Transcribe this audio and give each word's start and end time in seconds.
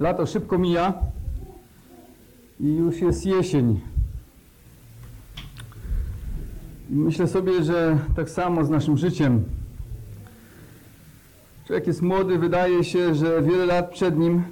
Lato 0.00 0.26
szybko 0.26 0.58
mija 0.58 0.94
i 2.60 2.76
już 2.76 3.00
jest 3.00 3.26
jesień. 3.26 3.80
Myślę 6.90 7.28
sobie, 7.28 7.64
że 7.64 7.98
tak 8.16 8.30
samo 8.30 8.64
z 8.64 8.70
naszym 8.70 8.96
życiem. 8.96 9.44
Człowiek 11.66 11.86
jest 11.86 12.02
młody, 12.02 12.38
wydaje 12.38 12.84
się, 12.84 13.14
że 13.14 13.42
wiele 13.42 13.66
lat 13.66 13.90
przed 13.90 14.18
nim, 14.18 14.42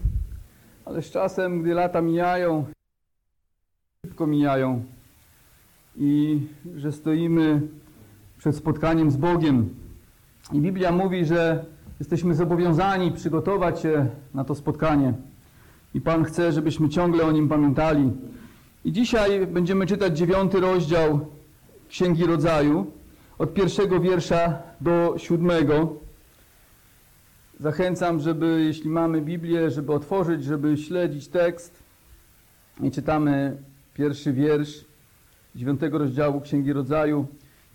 ale 0.85 1.03
z 1.03 1.11
czasem, 1.11 1.63
gdy 1.63 1.75
lata 1.75 2.01
mijają, 2.01 2.65
szybko 4.07 4.27
mijają 4.27 4.85
i 5.97 6.41
że 6.77 6.93
stoimy 6.93 7.61
przed 8.39 8.57
spotkaniem 8.57 9.11
z 9.11 9.17
Bogiem. 9.17 9.75
I 10.53 10.61
Biblia 10.61 10.93
mówi, 10.93 11.25
że 11.25 11.65
jesteśmy 11.99 12.35
zobowiązani 12.35 13.13
przygotować 13.13 13.81
się 13.81 14.07
na 14.35 14.45
to 14.45 14.55
spotkanie. 14.55 15.15
I 15.95 16.01
Pan 16.01 16.25
chce, 16.25 16.53
żebyśmy 16.53 16.89
ciągle 16.89 17.25
o 17.25 17.33
nim 17.33 17.49
pamiętali. 17.49 18.13
I 18.85 18.93
dzisiaj 18.93 19.47
będziemy 19.47 19.87
czytać 19.87 20.19
dziewiąty 20.19 20.61
rozdział 20.61 21.27
Księgi 21.89 22.27
Rodzaju, 22.27 22.87
od 23.39 23.55
pierwszego 23.55 24.01
wiersza 24.01 24.59
do 24.81 25.15
siódmego. 25.19 25.93
Zachęcam, 27.61 28.21
żeby, 28.21 28.63
jeśli 28.67 28.91
mamy 28.91 29.21
Biblię, 29.21 29.71
żeby 29.71 29.93
otworzyć, 29.93 30.45
żeby 30.45 30.77
śledzić 30.77 31.29
tekst. 31.29 31.83
I 32.83 32.91
czytamy 32.91 33.57
pierwszy 33.95 34.33
wiersz 34.33 34.85
dziewiątego 35.57 35.99
rozdziału 35.99 36.41
Księgi 36.41 36.73
Rodzaju. 36.73 37.27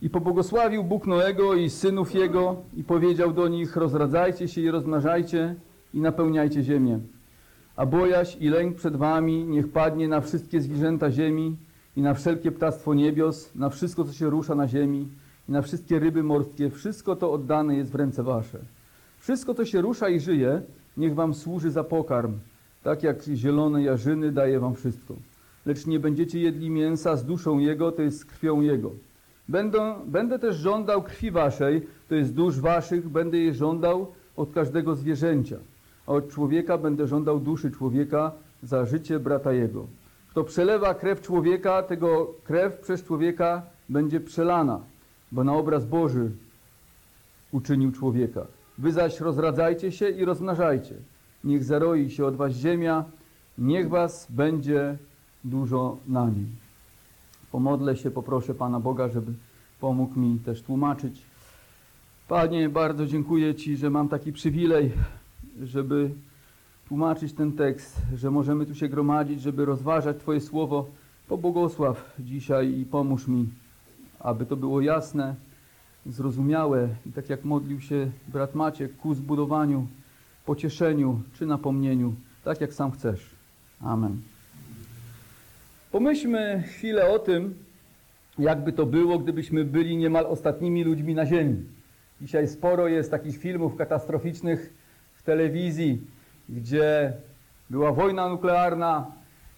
I 0.02 0.10
pobłogosławił 0.10 0.84
Bóg 0.84 1.08
Noego 1.08 1.54
i 1.54 1.70
synów 1.70 2.16
jego 2.16 2.56
i 2.78 2.84
powiedział 2.84 3.34
do 3.34 3.48
nich, 3.48 3.76
rozradzajcie 3.76 4.48
się 4.48 4.62
i 4.62 4.72
rozmnażajcie 4.72 5.56
i 5.94 6.02
napełniajcie 6.02 6.64
ziemię. 6.64 7.00
A 7.80 7.86
bojaź 7.86 8.38
i 8.40 8.50
lęk 8.50 8.76
przed 8.76 8.96
wami 8.96 9.44
niech 9.44 9.72
padnie 9.72 10.08
na 10.08 10.22
wszystkie 10.22 10.62
zwierzęta 10.62 11.12
ziemi 11.12 11.56
i 11.96 12.02
na 12.02 12.14
wszelkie 12.14 12.52
ptactwo 12.52 12.94
niebios, 12.94 13.56
na 13.56 13.70
wszystko, 13.70 14.04
co 14.04 14.14
się 14.14 14.30
rusza 14.30 14.56
na 14.56 14.68
ziemi 14.68 15.08
i 15.50 15.52
na 15.52 15.62
wszystkie 15.62 16.00
ryby 16.00 16.24
morskie. 16.24 16.70
Wszystko 16.70 17.16
to 17.16 17.32
oddane 17.32 17.76
jest 17.76 17.92
w 17.92 17.96
ręce 17.96 18.24
wasze. 18.24 18.60
Wszystko, 19.20 19.54
co 19.54 19.66
się 19.66 19.82
rusza 19.82 20.10
i 20.10 20.20
żyje, 20.20 20.62
niech 20.98 21.16
wam 21.16 21.34
służy 21.34 21.72
za 21.72 21.84
pokarm, 21.84 22.34
tak 22.84 23.04
jak 23.04 23.24
zielone 23.24 23.84
jarzyny 23.84 24.32
daje 24.32 24.60
wam 24.60 24.76
wszystko. 24.76 25.16
Lecz 25.66 25.86
nie 25.86 26.00
będziecie 26.00 26.40
jedli 26.40 26.70
mięsa 26.70 27.16
z 27.16 27.26
duszą 27.26 27.60
jego, 27.60 27.92
to 27.92 28.02
jest 28.02 28.20
z 28.20 28.26
krwią 28.26 28.62
jego. 28.62 28.92
Będę, 29.50 29.96
będę 30.06 30.40
też 30.40 30.56
żądał 30.56 31.04
krwi 31.04 31.32
waszej, 31.32 31.88
to 32.10 32.16
jest 32.16 32.34
dusz 32.34 32.60
waszych, 32.60 33.10
będę 33.10 33.38
jej 33.38 33.54
żądał 33.54 34.08
od 34.38 34.54
każdego 34.54 34.96
zwierzęcia. 34.96 35.58
A 36.10 36.14
od 36.14 36.30
człowieka 36.30 36.78
będę 36.78 37.08
żądał 37.08 37.40
duszy 37.40 37.72
człowieka 37.72 38.32
za 38.64 38.86
życie 38.86 39.20
brata 39.20 39.54
jego. 39.54 39.88
Kto 40.30 40.44
przelewa 40.44 40.94
krew 40.94 41.22
człowieka, 41.22 41.84
tego 41.84 42.34
krew 42.44 42.80
przez 42.80 43.04
człowieka 43.04 43.62
będzie 43.90 44.20
przelana, 44.20 44.80
bo 45.32 45.44
na 45.44 45.54
obraz 45.54 45.86
Boży 45.86 46.32
uczynił 47.52 47.92
człowieka. 47.92 48.46
Wy 48.78 48.92
zaś 48.92 49.20
rozradzajcie 49.20 49.92
się 49.92 50.10
i 50.10 50.26
rozmnażajcie. 50.26 50.96
Niech 51.44 51.64
zaroi 51.64 52.10
się 52.10 52.26
od 52.26 52.36
was 52.36 52.54
ziemia, 52.54 53.06
niech 53.58 53.90
was 53.90 54.28
będzie 54.30 54.98
dużo 55.44 55.98
na 56.08 56.26
nim. 56.26 56.48
Pomodlę 57.52 57.98
się, 57.98 58.12
poproszę 58.12 58.56
Pana 58.56 58.80
Boga, 58.80 59.10
żeby 59.10 59.34
pomógł 59.80 60.20
mi 60.20 60.40
też 60.40 60.62
tłumaczyć. 60.62 61.22
Panie, 62.28 62.70
bardzo 62.70 63.06
dziękuję 63.06 63.56
Ci, 63.56 63.78
że 63.78 63.90
mam 63.90 64.10
taki 64.10 64.34
przywilej, 64.34 64.92
żeby 65.64 66.10
tłumaczyć 66.88 67.34
ten 67.34 67.52
tekst, 67.52 68.02
że 68.16 68.32
możemy 68.32 68.66
tu 68.66 68.76
się 68.76 68.90
gromadzić, 68.90 69.42
żeby 69.42 69.66
rozważać 69.66 70.18
Twoje 70.18 70.42
słowo. 70.42 70.90
Pobłogosław 71.28 72.16
dzisiaj 72.20 72.80
i 72.80 72.86
pomóż 72.86 73.28
mi, 73.28 73.46
aby 74.20 74.46
to 74.46 74.56
było 74.56 74.82
jasne, 74.82 75.36
zrozumiałe 76.06 76.90
i 77.06 77.12
tak 77.12 77.30
jak 77.30 77.46
modlił 77.46 77.82
się 77.82 78.12
brat 78.28 78.56
Maciek 78.56 78.98
ku 78.98 79.14
zbudowaniu, 79.14 79.88
pocieszeniu 80.46 81.22
czy 81.34 81.46
napomnieniu, 81.46 82.14
tak 82.44 82.62
jak 82.62 82.74
sam 82.74 82.92
chcesz. 82.92 83.30
Amen. 83.82 84.22
Pomyślmy 85.92 86.64
chwilę 86.68 87.10
o 87.10 87.20
tym, 87.20 87.54
jakby 88.40 88.74
to 88.74 88.86
było, 88.86 89.20
gdybyśmy 89.20 89.66
byli 89.66 89.98
niemal 89.98 90.26
ostatnimi 90.26 90.84
ludźmi 90.84 91.16
na 91.16 91.26
Ziemi. 91.26 91.64
Dzisiaj 92.22 92.48
sporo 92.48 92.88
jest 92.88 93.12
takich 93.12 93.38
filmów 93.38 93.76
katastroficznych 93.76 94.74
telewizji, 95.30 96.02
gdzie 96.50 97.14
była 97.70 97.92
wojna 97.92 98.30
nuklearna 98.30 99.12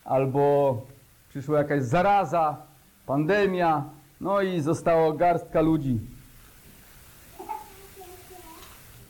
albo 0.05 0.77
przyszła 1.29 1.57
jakaś 1.57 1.81
zaraza, 1.83 2.57
pandemia, 3.05 3.83
no 4.21 4.41
i 4.41 4.61
została 4.61 5.13
garstka 5.13 5.61
ludzi. 5.61 5.99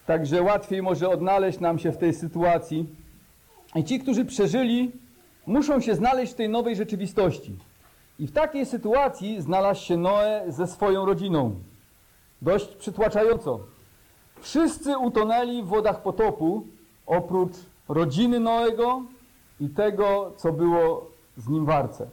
Także 0.06 0.42
łatwiej 0.42 0.82
może 0.82 1.10
odnaleźć 1.10 1.60
nam 1.60 1.80
się 1.80 1.92
w 1.92 1.98
tej 1.98 2.14
sytuacji. 2.14 2.86
I 3.76 3.84
ci, 3.84 4.00
którzy 4.00 4.26
przeżyli, 4.26 4.92
muszą 5.48 5.82
się 5.82 5.96
znaleźć 5.96 6.34
w 6.34 6.36
tej 6.36 6.50
nowej 6.50 6.76
rzeczywistości. 6.76 7.56
I 8.20 8.28
w 8.28 8.32
takiej 8.32 8.66
sytuacji 8.66 9.42
znalazł 9.42 9.86
się 9.86 9.98
Noe 9.98 10.44
ze 10.48 10.68
swoją 10.68 11.06
rodziną. 11.06 11.56
Dość 12.42 12.76
przytłaczająco. 12.76 13.60
Wszyscy 14.42 14.98
utonęli 14.98 15.64
w 15.64 15.68
wodach 15.68 16.02
potopu, 16.02 16.68
oprócz 17.06 17.54
rodziny 17.90 18.40
Noego 18.40 19.02
i 19.60 19.70
tego, 19.70 20.32
co 20.38 20.52
było 20.52 21.06
z 21.38 21.48
nim 21.48 21.66
w 21.66 21.70
arce. 21.70 22.08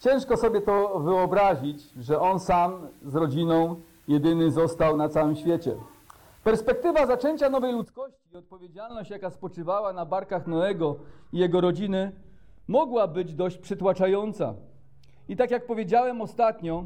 Ciężko 0.00 0.36
sobie 0.36 0.60
to 0.60 1.00
wyobrazić, 1.00 1.82
że 2.00 2.20
on 2.20 2.40
sam 2.40 2.72
z 3.02 3.14
rodziną 3.14 3.80
jedyny 4.08 4.50
został 4.50 4.96
na 4.96 5.08
całym 5.08 5.36
świecie. 5.36 5.76
Perspektywa 6.44 7.06
zaczęcia 7.06 7.50
nowej 7.50 7.72
ludzkości 7.72 8.20
i 8.32 8.36
odpowiedzialność, 8.36 9.10
jaka 9.10 9.30
spoczywała 9.30 9.92
na 9.92 10.06
barkach 10.06 10.46
Noego 10.46 10.96
i 11.32 11.38
jego 11.38 11.60
rodziny, 11.60 12.12
mogła 12.68 13.08
być 13.08 13.34
dość 13.34 13.58
przytłaczająca. 13.58 14.54
I 15.28 15.36
tak 15.36 15.50
jak 15.50 15.66
powiedziałem 15.66 16.20
ostatnio, 16.20 16.84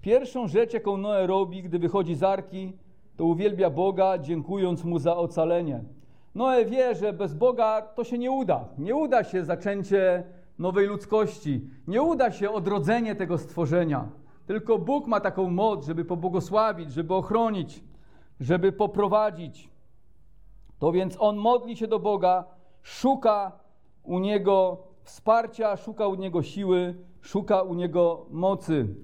pierwszą 0.00 0.48
rzecz, 0.48 0.72
jaką 0.72 0.96
Noe 0.96 1.26
robi, 1.26 1.62
gdy 1.62 1.78
wychodzi 1.78 2.14
z 2.14 2.22
arki, 2.22 2.72
to 3.16 3.24
uwielbia 3.24 3.70
Boga, 3.70 4.18
dziękując 4.18 4.84
Mu 4.84 4.98
za 4.98 5.16
ocalenie. 5.16 5.84
Noe 6.34 6.64
wie, 6.64 6.94
że 6.94 7.12
bez 7.12 7.34
Boga 7.34 7.82
to 7.82 8.04
się 8.04 8.18
nie 8.18 8.30
uda. 8.30 8.64
Nie 8.78 8.96
uda 8.96 9.24
się 9.24 9.44
zaczęcie 9.44 10.24
nowej 10.58 10.86
ludzkości. 10.86 11.60
Nie 11.86 12.02
uda 12.02 12.30
się 12.30 12.50
odrodzenie 12.50 13.14
tego 13.14 13.38
stworzenia. 13.38 14.08
Tylko 14.46 14.78
Bóg 14.78 15.06
ma 15.06 15.20
taką 15.20 15.50
moc, 15.50 15.86
żeby 15.86 16.04
pobłogosławić, 16.04 16.92
żeby 16.92 17.14
ochronić, 17.14 17.84
żeby 18.40 18.72
poprowadzić. 18.72 19.68
To 20.78 20.92
więc 20.92 21.16
on 21.20 21.36
modli 21.36 21.76
się 21.76 21.86
do 21.86 21.98
Boga, 21.98 22.44
szuka 22.82 23.52
u 24.02 24.18
Niego 24.18 24.78
wsparcia, 25.02 25.76
szuka 25.76 26.06
u 26.06 26.14
Niego 26.14 26.42
siły, 26.42 26.94
szuka 27.20 27.62
u 27.62 27.74
Niego 27.74 28.26
mocy. 28.30 28.94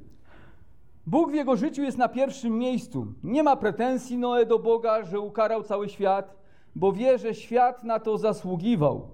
Bóg 1.07 1.31
w 1.31 1.35
jego 1.35 1.57
życiu 1.57 1.83
jest 1.83 1.99
na 1.99 2.09
pierwszym 2.09 2.59
miejscu. 2.59 3.07
Nie 3.25 3.43
ma 3.43 3.57
pretensji 3.57 4.19
Noe 4.19 4.47
do 4.47 4.59
Boga, 4.59 5.05
że 5.05 5.21
ukarał 5.21 5.63
cały 5.63 5.89
świat, 5.89 6.37
bo 6.77 6.93
wie, 6.93 7.19
że 7.19 7.35
świat 7.35 7.85
na 7.85 8.01
to 8.01 8.19
zasługiwał. 8.19 9.09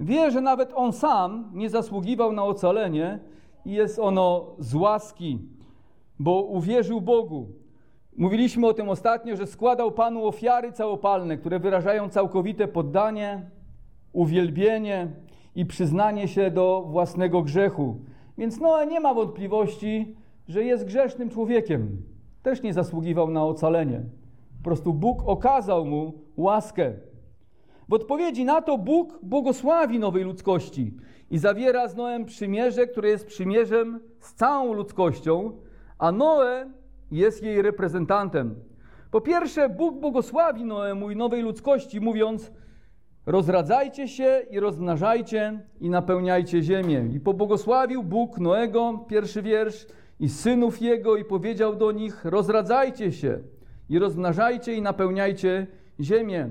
Wie, 0.00 0.30
że 0.30 0.40
nawet 0.40 0.72
on 0.74 0.92
sam 0.92 1.50
nie 1.54 1.70
zasługiwał 1.70 2.32
na 2.32 2.44
ocalenie 2.44 3.18
i 3.66 3.72
jest 3.72 3.98
ono 3.98 4.46
z 4.58 4.74
łaski, 4.74 5.38
bo 6.18 6.42
uwierzył 6.42 7.00
Bogu. 7.00 7.46
Mówiliśmy 8.16 8.66
o 8.66 8.74
tym 8.74 8.88
ostatnio, 8.88 9.36
że 9.36 9.46
składał 9.46 9.92
Panu 9.92 10.26
ofiary 10.26 10.72
całopalne, 10.72 11.36
które 11.36 11.58
wyrażają 11.58 12.08
całkowite 12.08 12.68
poddanie, 12.68 13.50
uwielbienie 14.12 15.08
i 15.54 15.66
przyznanie 15.66 16.28
się 16.28 16.50
do 16.50 16.86
własnego 16.88 17.42
grzechu. 17.42 17.96
Więc 18.38 18.60
Noe 18.60 18.86
nie 18.86 19.00
ma 19.00 19.14
wątpliwości, 19.14 20.16
że 20.48 20.64
jest 20.64 20.84
grzesznym 20.84 21.30
człowiekiem. 21.30 22.02
Też 22.42 22.62
nie 22.62 22.72
zasługiwał 22.72 23.30
na 23.30 23.44
ocalenie. 23.44 24.02
Po 24.58 24.64
prostu 24.64 24.92
Bóg 24.92 25.22
okazał 25.26 25.84
mu 25.84 26.12
łaskę. 26.36 26.92
W 27.88 27.92
odpowiedzi 27.92 28.44
na 28.44 28.62
to 28.62 28.78
Bóg 28.78 29.18
błogosławi 29.22 29.98
nowej 29.98 30.24
ludzkości 30.24 30.94
i 31.30 31.38
zawiera 31.38 31.88
z 31.88 31.96
Noem 31.96 32.24
przymierze, 32.24 32.86
które 32.86 33.08
jest 33.08 33.26
przymierzem 33.26 34.00
z 34.20 34.34
całą 34.34 34.72
ludzkością, 34.72 35.52
a 35.98 36.12
Noe 36.12 36.70
jest 37.10 37.42
jej 37.42 37.62
reprezentantem. 37.62 38.54
Po 39.10 39.20
pierwsze, 39.20 39.68
Bóg 39.68 40.00
błogosławi 40.00 40.64
Noemu 40.64 41.10
i 41.10 41.16
nowej 41.16 41.42
ludzkości, 41.42 42.00
mówiąc: 42.00 42.52
Rozradzajcie 43.26 44.08
się 44.08 44.42
i 44.50 44.60
rozmnażajcie 44.60 45.60
i 45.80 45.90
napełniajcie 45.90 46.62
ziemię. 46.62 47.08
I 47.12 47.20
pobłogosławił 47.20 48.02
Bóg 48.02 48.38
Noego, 48.38 49.04
pierwszy 49.08 49.42
wiersz, 49.42 49.86
i 50.22 50.28
synów 50.28 50.82
jego, 50.82 51.16
i 51.16 51.24
powiedział 51.24 51.76
do 51.76 51.92
nich: 51.92 52.24
Rozradzajcie 52.24 53.12
się 53.12 53.38
i 53.88 53.98
rozmnażajcie 53.98 54.74
i 54.74 54.82
napełniajcie 54.82 55.66
ziemię. 56.00 56.50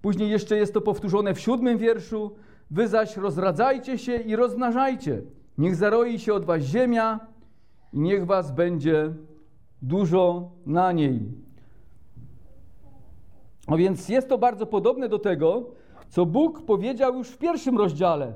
Później 0.00 0.30
jeszcze 0.30 0.56
jest 0.56 0.74
to 0.74 0.80
powtórzone 0.80 1.34
w 1.34 1.40
siódmym 1.40 1.78
wierszu. 1.78 2.34
Wy 2.70 2.88
zaś 2.88 3.16
rozradzajcie 3.16 3.98
się 3.98 4.16
i 4.16 4.36
rozmnażajcie. 4.36 5.22
Niech 5.58 5.76
zaroi 5.76 6.18
się 6.18 6.34
od 6.34 6.44
was 6.44 6.62
ziemia 6.62 7.20
i 7.92 8.00
niech 8.00 8.26
was 8.26 8.50
będzie 8.50 9.14
dużo 9.82 10.50
na 10.66 10.92
niej. 10.92 11.20
No 13.68 13.76
więc 13.76 14.08
jest 14.08 14.28
to 14.28 14.38
bardzo 14.38 14.66
podobne 14.66 15.08
do 15.08 15.18
tego, 15.18 15.70
co 16.08 16.26
Bóg 16.26 16.62
powiedział 16.62 17.14
już 17.14 17.28
w 17.28 17.38
pierwszym 17.38 17.78
rozdziale. 17.78 18.32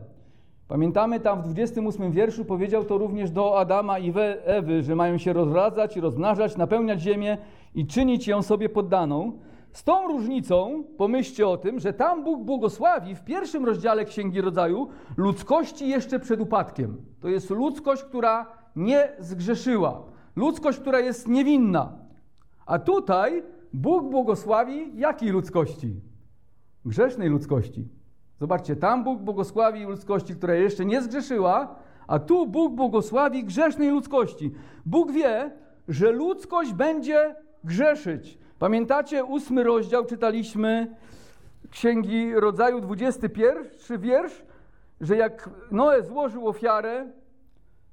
Pamiętamy 0.68 1.20
tam 1.20 1.42
w 1.42 1.44
28 1.44 2.12
wierszu 2.12 2.44
powiedział 2.44 2.84
to 2.84 2.98
również 2.98 3.30
do 3.30 3.58
Adama 3.58 3.98
i 3.98 4.12
Ewy, 4.44 4.82
że 4.82 4.96
mają 4.96 5.18
się 5.18 5.32
rozradzać 5.32 5.96
rozmnażać, 5.96 6.56
napełniać 6.56 7.00
ziemię 7.00 7.38
i 7.74 7.86
czynić 7.86 8.28
ją 8.28 8.42
sobie 8.42 8.68
poddaną. 8.68 9.38
Z 9.72 9.84
tą 9.84 10.08
różnicą, 10.08 10.84
pomyślcie 10.96 11.48
o 11.48 11.56
tym, 11.56 11.80
że 11.80 11.92
tam 11.92 12.24
Bóg 12.24 12.44
błogosławi 12.44 13.14
w 13.14 13.24
pierwszym 13.24 13.64
rozdziale 13.64 14.04
Księgi 14.04 14.40
Rodzaju 14.40 14.88
ludzkości 15.16 15.88
jeszcze 15.88 16.20
przed 16.20 16.40
upadkiem. 16.40 16.96
To 17.20 17.28
jest 17.28 17.50
ludzkość, 17.50 18.02
która 18.02 18.46
nie 18.76 19.08
zgrzeszyła. 19.18 20.02
Ludzkość, 20.36 20.78
która 20.78 21.00
jest 21.00 21.28
niewinna. 21.28 21.92
A 22.66 22.78
tutaj 22.78 23.42
Bóg 23.72 24.10
błogosławi 24.10 24.98
jakiej 24.98 25.30
ludzkości? 25.30 26.00
Grzesznej 26.84 27.28
ludzkości. 27.28 27.95
Zobaczcie, 28.40 28.76
tam 28.76 29.04
Bóg 29.04 29.22
błogosławi 29.22 29.84
ludzkości, 29.84 30.34
która 30.34 30.54
jeszcze 30.54 30.84
nie 30.84 31.02
zgrzeszyła, 31.02 31.76
a 32.06 32.18
tu 32.18 32.46
Bóg 32.46 32.74
błogosławi 32.74 33.44
grzesznej 33.44 33.90
ludzkości. 33.90 34.52
Bóg 34.86 35.12
wie, 35.12 35.50
że 35.88 36.12
ludzkość 36.12 36.72
będzie 36.72 37.34
grzeszyć. 37.64 38.38
Pamiętacie 38.58 39.24
ósmy 39.24 39.62
rozdział, 39.62 40.04
czytaliśmy 40.04 40.96
Księgi 41.70 42.34
Rodzaju, 42.34 42.80
21 42.80 44.00
wiersz, 44.00 44.42
że 45.00 45.16
jak 45.16 45.50
Noe 45.70 46.02
złożył 46.02 46.48
ofiarę, 46.48 47.06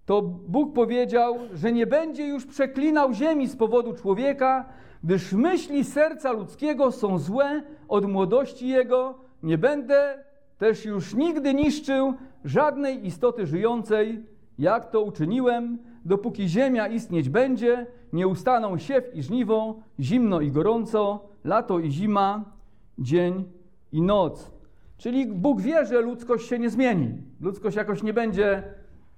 to 0.05 0.21
Bóg 0.21 0.73
powiedział, 0.73 1.39
że 1.53 1.71
nie 1.71 1.87
będzie 1.87 2.27
już 2.27 2.45
przeklinał 2.45 3.13
ziemi 3.13 3.47
z 3.47 3.55
powodu 3.55 3.93
człowieka, 3.93 4.65
gdyż 5.03 5.33
myśli 5.33 5.83
serca 5.83 6.31
ludzkiego 6.31 6.91
są 6.91 7.17
złe 7.17 7.63
od 7.87 8.05
młodości 8.05 8.67
jego, 8.67 9.17
nie 9.43 9.57
będę 9.57 10.23
też 10.57 10.85
już 10.85 11.13
nigdy 11.13 11.53
niszczył 11.53 12.13
żadnej 12.45 13.07
istoty 13.07 13.45
żyjącej, 13.45 14.25
jak 14.59 14.91
to 14.91 15.01
uczyniłem, 15.01 15.77
dopóki 16.05 16.47
ziemia 16.47 16.87
istnieć 16.87 17.29
będzie, 17.29 17.87
nie 18.13 18.27
ustaną 18.27 18.77
siew 18.77 19.15
i 19.15 19.23
żniwo, 19.23 19.79
zimno 19.99 20.41
i 20.41 20.51
gorąco, 20.51 21.29
lato 21.43 21.79
i 21.79 21.91
zima, 21.91 22.45
dzień 22.99 23.43
i 23.91 24.01
noc. 24.01 24.51
Czyli 24.97 25.25
Bóg 25.25 25.61
wie, 25.61 25.85
że 25.85 26.01
ludzkość 26.01 26.47
się 26.47 26.59
nie 26.59 26.69
zmieni. 26.69 27.11
Ludzkość 27.41 27.77
jakoś 27.77 28.03
nie 28.03 28.13
będzie 28.13 28.63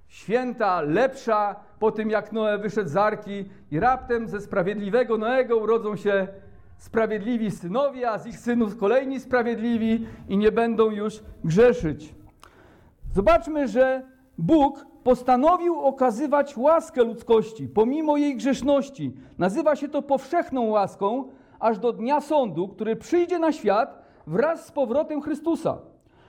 święta, 0.08 0.80
lepsza 0.80 1.56
po 1.78 1.92
tym, 1.92 2.10
jak 2.10 2.32
Noe 2.32 2.58
wyszedł 2.58 2.88
z 2.88 2.96
arki 2.96 3.44
i 3.70 3.80
raptem 3.80 4.28
ze 4.28 4.40
sprawiedliwego 4.40 5.18
Noego 5.18 5.56
urodzą 5.56 5.96
się 5.96 6.28
sprawiedliwi 6.78 7.50
synowie, 7.50 8.10
a 8.10 8.18
z 8.18 8.26
ich 8.26 8.38
synów 8.38 8.76
kolejni 8.76 9.20
sprawiedliwi 9.20 10.06
i 10.28 10.38
nie 10.38 10.52
będą 10.52 10.90
już 10.90 11.22
grzeszyć. 11.44 12.14
Zobaczmy, 13.14 13.68
że 13.68 14.02
Bóg 14.38 14.86
postanowił 15.04 15.80
okazywać 15.80 16.56
łaskę 16.56 17.04
ludzkości 17.04 17.68
pomimo 17.68 18.16
jej 18.16 18.36
grzeszności. 18.36 19.12
Nazywa 19.38 19.76
się 19.76 19.88
to 19.88 20.02
powszechną 20.02 20.62
łaską, 20.62 21.24
aż 21.58 21.78
do 21.78 21.92
dnia 21.92 22.20
sądu, 22.20 22.68
który 22.68 22.96
przyjdzie 22.96 23.38
na 23.38 23.52
świat 23.52 24.02
wraz 24.26 24.66
z 24.66 24.72
powrotem 24.72 25.22
Chrystusa. 25.22 25.78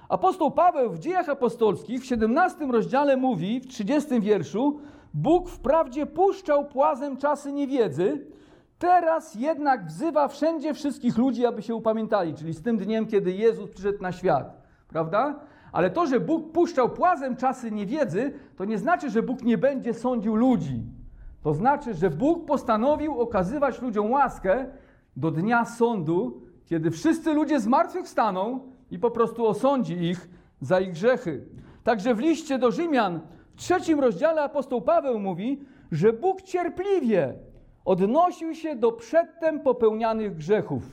Apostoł 0.09 0.51
Paweł 0.51 0.89
w 0.89 0.99
Dziejach 0.99 1.29
Apostolskich 1.29 2.01
w 2.01 2.05
17 2.05 2.65
rozdziale 2.65 3.17
mówi, 3.17 3.59
w 3.59 3.67
30 3.67 4.21
wierszu, 4.21 4.79
Bóg 5.13 5.49
wprawdzie 5.49 6.05
puszczał 6.05 6.65
płazem 6.65 7.17
czasy 7.17 7.53
niewiedzy, 7.53 8.25
teraz 8.79 9.35
jednak 9.35 9.85
wzywa 9.85 10.27
wszędzie 10.27 10.73
wszystkich 10.73 11.17
ludzi, 11.17 11.45
aby 11.45 11.61
się 11.61 11.75
upamiętali, 11.75 12.33
czyli 12.33 12.53
z 12.53 12.61
tym 12.61 12.77
dniem, 12.77 13.07
kiedy 13.07 13.31
Jezus 13.31 13.69
przyszedł 13.69 14.01
na 14.01 14.11
świat. 14.11 14.61
Prawda? 14.87 15.39
Ale 15.71 15.89
to, 15.89 16.07
że 16.07 16.19
Bóg 16.19 16.51
puszczał 16.51 16.89
płazem 16.89 17.35
czasy 17.35 17.71
niewiedzy, 17.71 18.33
to 18.55 18.65
nie 18.65 18.77
znaczy, 18.77 19.09
że 19.09 19.23
Bóg 19.23 19.43
nie 19.43 19.57
będzie 19.57 19.93
sądził 19.93 20.35
ludzi. 20.35 20.83
To 21.41 21.53
znaczy, 21.53 21.93
że 21.93 22.09
Bóg 22.09 22.45
postanowił 22.45 23.21
okazywać 23.21 23.81
ludziom 23.81 24.11
łaskę 24.11 24.65
do 25.17 25.31
dnia 25.31 25.65
sądu, 25.65 26.41
kiedy 26.65 26.91
wszyscy 26.91 27.33
ludzie 27.33 27.59
zmartwychwstaną 27.59 28.59
i 28.91 28.99
po 28.99 29.11
prostu 29.11 29.47
osądzi 29.47 29.93
ich 29.93 30.29
za 30.61 30.79
ich 30.79 30.91
grzechy. 30.91 31.45
Także 31.83 32.15
w 32.15 32.19
liście 32.19 32.59
do 32.59 32.71
Rzymian 32.71 33.19
w 33.55 33.55
trzecim 33.55 33.99
rozdziale 33.99 34.41
apostoł 34.41 34.81
Paweł 34.81 35.19
mówi, 35.19 35.61
że 35.91 36.13
Bóg 36.13 36.41
cierpliwie 36.41 37.33
odnosił 37.87 38.55
się 38.55 38.75
do 38.75 38.91
przedtem 38.91 39.59
popełnianych 39.59 40.35
grzechów. 40.35 40.83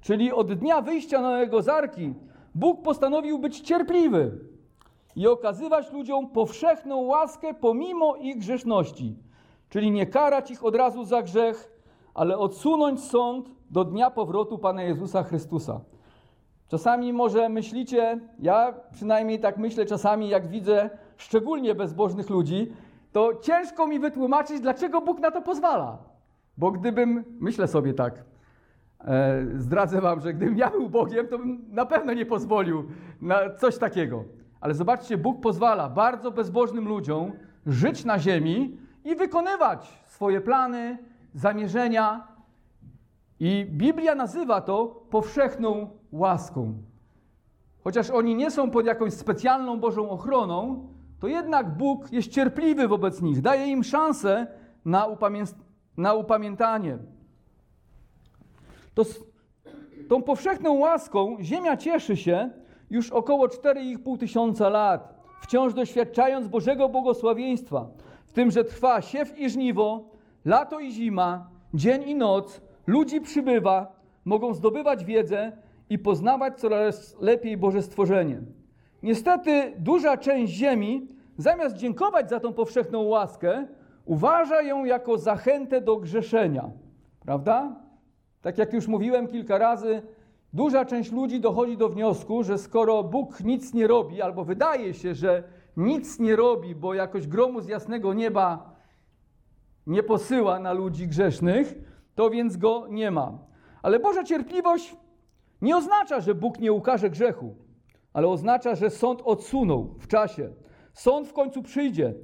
Czyli 0.00 0.32
od 0.32 0.52
dnia 0.52 0.80
wyjścia 0.80 1.20
Noego 1.20 1.62
z 1.62 1.68
Arki 1.68 2.14
Bóg 2.54 2.82
postanowił 2.82 3.38
być 3.38 3.60
cierpliwy 3.60 4.38
i 5.16 5.26
okazywać 5.26 5.92
ludziom 5.92 6.28
powszechną 6.28 6.96
łaskę 6.96 7.54
pomimo 7.54 8.16
ich 8.16 8.38
grzeszności. 8.38 9.16
Czyli 9.68 9.90
nie 9.90 10.06
karać 10.06 10.50
ich 10.50 10.64
od 10.64 10.74
razu 10.74 11.04
za 11.04 11.22
grzech, 11.22 11.72
ale 12.14 12.38
odsunąć 12.38 13.00
sąd 13.00 13.50
do 13.70 13.84
dnia 13.84 14.10
powrotu 14.10 14.58
Pana 14.58 14.82
Jezusa 14.82 15.22
Chrystusa. 15.22 15.80
Czasami 16.68 17.12
może 17.12 17.48
myślicie, 17.48 18.20
ja 18.38 18.74
przynajmniej 18.92 19.40
tak 19.40 19.58
myślę 19.58 19.86
czasami, 19.86 20.28
jak 20.28 20.48
widzę 20.48 20.90
szczególnie 21.16 21.74
bezbożnych 21.74 22.30
ludzi, 22.30 22.72
to 23.12 23.34
ciężko 23.42 23.86
mi 23.86 23.98
wytłumaczyć, 23.98 24.60
dlaczego 24.60 25.00
Bóg 25.00 25.20
na 25.20 25.30
to 25.30 25.42
pozwala. 25.42 25.98
Bo 26.56 26.70
gdybym, 26.70 27.24
myślę 27.40 27.68
sobie 27.68 27.94
tak, 27.94 28.24
e, 29.00 29.44
zdradzę 29.56 30.00
wam, 30.00 30.20
że 30.20 30.34
gdybym 30.34 30.58
ja 30.58 30.70
był 30.70 30.90
Bogiem, 30.90 31.28
to 31.28 31.38
bym 31.38 31.64
na 31.68 31.86
pewno 31.86 32.12
nie 32.12 32.26
pozwolił 32.26 32.84
na 33.20 33.54
coś 33.54 33.78
takiego. 33.78 34.24
Ale 34.60 34.74
zobaczcie, 34.74 35.16
Bóg 35.16 35.40
pozwala 35.40 35.88
bardzo 35.88 36.30
bezbożnym 36.30 36.88
ludziom 36.88 37.32
żyć 37.66 38.04
na 38.04 38.18
ziemi 38.18 38.78
i 39.04 39.16
wykonywać 39.16 40.02
swoje 40.06 40.40
plany, 40.40 40.98
zamierzenia. 41.34 42.28
I 43.40 43.66
Biblia 43.70 44.14
nazywa 44.14 44.60
to 44.60 44.86
powszechną 45.10 45.90
łaską. 46.12 46.74
Chociaż 47.84 48.10
oni 48.10 48.34
nie 48.34 48.50
są 48.50 48.70
pod 48.70 48.86
jakąś 48.86 49.12
specjalną 49.12 49.80
Bożą 49.80 50.10
ochroną, 50.10 50.88
to 51.20 51.28
jednak 51.28 51.76
Bóg 51.76 52.12
jest 52.12 52.28
cierpliwy 52.28 52.88
wobec 52.88 53.22
nich, 53.22 53.40
daje 53.40 53.66
im 53.66 53.84
szansę 53.84 54.46
na, 54.84 55.06
upamię 55.06 55.44
na 55.96 56.14
upamiętanie. 56.14 56.98
To, 58.94 59.04
tą 60.08 60.22
powszechną 60.22 60.72
łaską 60.72 61.36
Ziemia 61.40 61.76
cieszy 61.76 62.16
się 62.16 62.50
już 62.90 63.10
około 63.10 63.46
4,5 63.46 64.18
tysiąca 64.18 64.68
lat, 64.68 65.14
wciąż 65.42 65.74
doświadczając 65.74 66.48
Bożego 66.48 66.88
błogosławieństwa, 66.88 67.88
w 68.26 68.32
tym, 68.32 68.50
że 68.50 68.64
trwa 68.64 69.02
siew 69.02 69.38
i 69.38 69.50
żniwo, 69.50 70.04
lato 70.44 70.80
i 70.80 70.92
zima, 70.92 71.50
dzień 71.74 72.02
i 72.02 72.14
noc, 72.14 72.60
ludzi 72.86 73.20
przybywa, 73.20 74.00
mogą 74.24 74.54
zdobywać 74.54 75.04
wiedzę 75.04 75.52
i 75.90 75.98
poznawać 75.98 76.60
coraz 76.60 77.16
lepiej 77.20 77.56
Boże 77.56 77.82
stworzenie. 77.82 78.40
Niestety 79.02 79.72
duża 79.78 80.16
część 80.16 80.52
ziemi, 80.52 81.08
zamiast 81.36 81.76
dziękować 81.76 82.30
za 82.30 82.40
tą 82.40 82.52
powszechną 82.52 83.02
łaskę, 83.02 83.66
uważa 84.04 84.62
ją 84.62 84.84
jako 84.84 85.18
zachętę 85.18 85.80
do 85.80 85.96
grzeszenia. 85.96 86.70
Prawda? 87.20 87.76
Tak 88.42 88.58
jak 88.58 88.72
już 88.72 88.88
mówiłem 88.88 89.28
kilka 89.28 89.58
razy, 89.58 90.02
duża 90.52 90.84
część 90.84 91.12
ludzi 91.12 91.40
dochodzi 91.40 91.76
do 91.76 91.88
wniosku, 91.88 92.42
że 92.42 92.58
skoro 92.58 93.04
Bóg 93.04 93.40
nic 93.40 93.74
nie 93.74 93.86
robi, 93.86 94.22
albo 94.22 94.44
wydaje 94.44 94.94
się, 94.94 95.14
że 95.14 95.42
nic 95.76 96.18
nie 96.18 96.36
robi, 96.36 96.74
bo 96.74 96.94
jakoś 96.94 97.26
gromu 97.26 97.60
z 97.60 97.68
jasnego 97.68 98.14
nieba 98.14 98.74
nie 99.86 100.02
posyła 100.02 100.58
na 100.58 100.72
ludzi 100.72 101.08
grzesznych, 101.08 101.74
to 102.14 102.30
więc 102.30 102.56
go 102.56 102.86
nie 102.90 103.10
ma. 103.10 103.38
Ale 103.82 103.98
Boża 103.98 104.24
cierpliwość 104.24 104.96
nie 105.62 105.76
oznacza, 105.76 106.20
że 106.20 106.34
Bóg 106.34 106.58
nie 106.58 106.72
ukaże 106.72 107.10
grzechu 107.10 107.54
ale 108.12 108.28
oznacza, 108.28 108.74
że 108.74 108.90
sąd 108.90 109.22
odsunął 109.24 109.94
w 109.98 110.06
czasie. 110.06 110.50
Sąd 110.92 111.28
w 111.28 111.32
końcu 111.32 111.62
przyjdzie. 111.62 112.14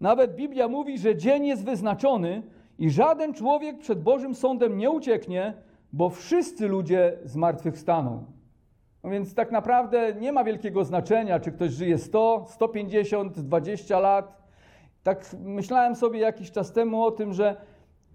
Nawet 0.00 0.34
Biblia 0.34 0.68
mówi, 0.68 0.98
że 0.98 1.16
dzień 1.16 1.46
jest 1.46 1.64
wyznaczony 1.64 2.42
i 2.78 2.90
żaden 2.90 3.34
człowiek 3.34 3.78
przed 3.78 4.02
Bożym 4.02 4.34
sądem 4.34 4.78
nie 4.78 4.90
ucieknie, 4.90 5.54
bo 5.92 6.10
wszyscy 6.10 6.68
ludzie 6.68 7.18
zmartwychwstaną. 7.24 8.24
No 9.04 9.10
więc 9.10 9.34
tak 9.34 9.52
naprawdę 9.52 10.14
nie 10.20 10.32
ma 10.32 10.44
wielkiego 10.44 10.84
znaczenia, 10.84 11.40
czy 11.40 11.52
ktoś 11.52 11.70
żyje 11.70 11.98
100, 11.98 12.46
150, 12.48 13.40
20 13.40 14.00
lat. 14.00 14.42
Tak 15.02 15.36
myślałem 15.44 15.96
sobie 15.96 16.20
jakiś 16.20 16.50
czas 16.50 16.72
temu 16.72 17.04
o 17.04 17.10
tym, 17.10 17.32
że 17.32 17.56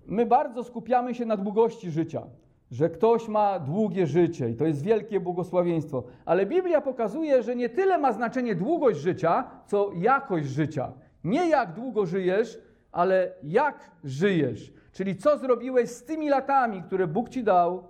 my 0.06 0.26
bardzo 0.26 0.64
skupiamy 0.64 1.16
się 1.16 1.26
na 1.26 1.38
długości 1.38 1.92
życia 1.92 2.28
że 2.74 2.90
ktoś 2.90 3.28
ma 3.28 3.60
długie 3.60 4.08
życie 4.08 4.50
i 4.50 4.56
to 4.56 4.66
jest 4.66 4.84
wielkie 4.84 5.20
błogosławieństwo. 5.20 6.04
Ale 6.26 6.46
Biblia 6.46 6.82
pokazuje, 6.82 7.44
że 7.44 7.56
nie 7.56 7.70
tyle 7.70 7.98
ma 7.98 8.14
znaczenie 8.14 8.56
długość 8.56 9.00
życia, 9.00 9.44
co 9.68 9.92
jakość 9.96 10.48
życia. 10.48 10.92
Nie 11.24 11.50
jak 11.50 11.74
długo 11.74 12.06
żyjesz, 12.06 12.60
ale 12.92 13.32
jak 13.44 13.92
żyjesz. 14.04 14.74
Czyli 14.92 15.16
co 15.16 15.38
zrobiłeś 15.38 15.90
z 15.90 16.04
tymi 16.04 16.30
latami, 16.30 16.84
które 16.84 17.08
Bóg 17.08 17.30
ci 17.30 17.44
dał, 17.44 17.84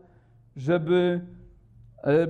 żeby. 0.55 1.21
E, 2.03 2.11
e, 2.11 2.27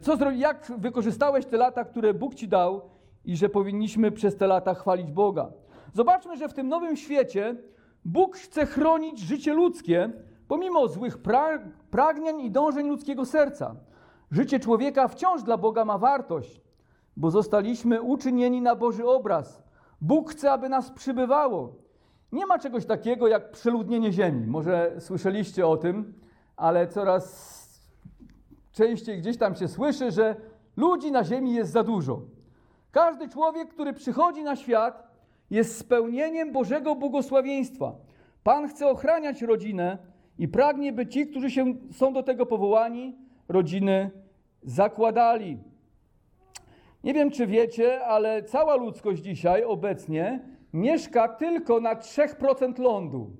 co 0.00 0.16
zrobi, 0.16 0.38
jak 0.38 0.72
wykorzystałeś 0.78 1.46
te 1.46 1.56
lata, 1.56 1.84
które 1.84 2.14
Bóg 2.14 2.34
ci 2.34 2.48
dał, 2.48 2.82
i 3.24 3.36
że 3.36 3.48
powinniśmy 3.48 4.12
przez 4.12 4.36
te 4.36 4.46
lata 4.46 4.74
chwalić 4.74 5.12
Boga. 5.12 5.52
Zobaczmy, 5.92 6.36
że 6.36 6.48
w 6.48 6.54
tym 6.54 6.68
nowym 6.68 6.96
świecie 6.96 7.56
Bóg 8.04 8.36
chce 8.36 8.66
chronić 8.66 9.18
życie 9.18 9.54
ludzkie, 9.54 10.10
pomimo 10.54 10.88
złych 10.88 11.18
pra 11.18 11.58
pragnień 11.90 12.40
i 12.40 12.50
dążeń 12.50 12.88
ludzkiego 12.88 13.24
serca. 13.24 13.76
Życie 14.30 14.60
człowieka 14.60 15.08
wciąż 15.08 15.42
dla 15.42 15.56
Boga 15.56 15.84
ma 15.84 15.98
wartość, 15.98 16.60
bo 17.16 17.30
zostaliśmy 17.30 18.02
uczynieni 18.02 18.62
na 18.62 18.76
Boży 18.76 19.06
obraz. 19.06 19.62
Bóg 20.00 20.30
chce, 20.30 20.52
aby 20.52 20.68
nas 20.68 20.90
przybywało. 20.90 21.72
Nie 22.32 22.46
ma 22.46 22.58
czegoś 22.58 22.86
takiego 22.86 23.28
jak 23.28 23.50
przeludnienie 23.50 24.12
ziemi. 24.12 24.46
Może 24.46 24.96
słyszeliście 24.98 25.66
o 25.66 25.76
tym, 25.76 26.14
ale 26.56 26.88
coraz 26.88 27.24
częściej 28.72 29.18
gdzieś 29.18 29.38
tam 29.38 29.54
się 29.54 29.68
słyszy, 29.68 30.10
że 30.10 30.36
ludzi 30.76 31.12
na 31.12 31.24
ziemi 31.24 31.54
jest 31.54 31.72
za 31.72 31.82
dużo. 31.82 32.20
Każdy 32.90 33.28
człowiek, 33.28 33.68
który 33.68 33.92
przychodzi 33.92 34.42
na 34.42 34.56
świat, 34.56 35.08
jest 35.50 35.78
spełnieniem 35.78 36.52
Bożego 36.52 36.94
błogosławieństwa. 36.94 37.92
Pan 38.44 38.68
chce 38.68 38.86
ochraniać 38.86 39.42
rodzinę 39.42 40.13
i 40.38 40.48
pragnie, 40.48 40.92
by 40.92 41.06
ci, 41.06 41.26
którzy 41.26 41.50
się, 41.50 41.74
są 41.92 42.12
do 42.12 42.22
tego 42.22 42.46
powołani, 42.46 43.16
rodziny 43.48 44.10
zakładali. 44.62 45.58
Nie 47.04 47.14
wiem, 47.14 47.30
czy 47.30 47.46
wiecie, 47.46 48.04
ale 48.06 48.42
cała 48.42 48.76
ludzkość 48.76 49.22
dzisiaj 49.22 49.64
obecnie 49.64 50.40
mieszka 50.72 51.28
tylko 51.28 51.80
na 51.80 51.94
3% 51.94 52.78
lądu. 52.78 53.30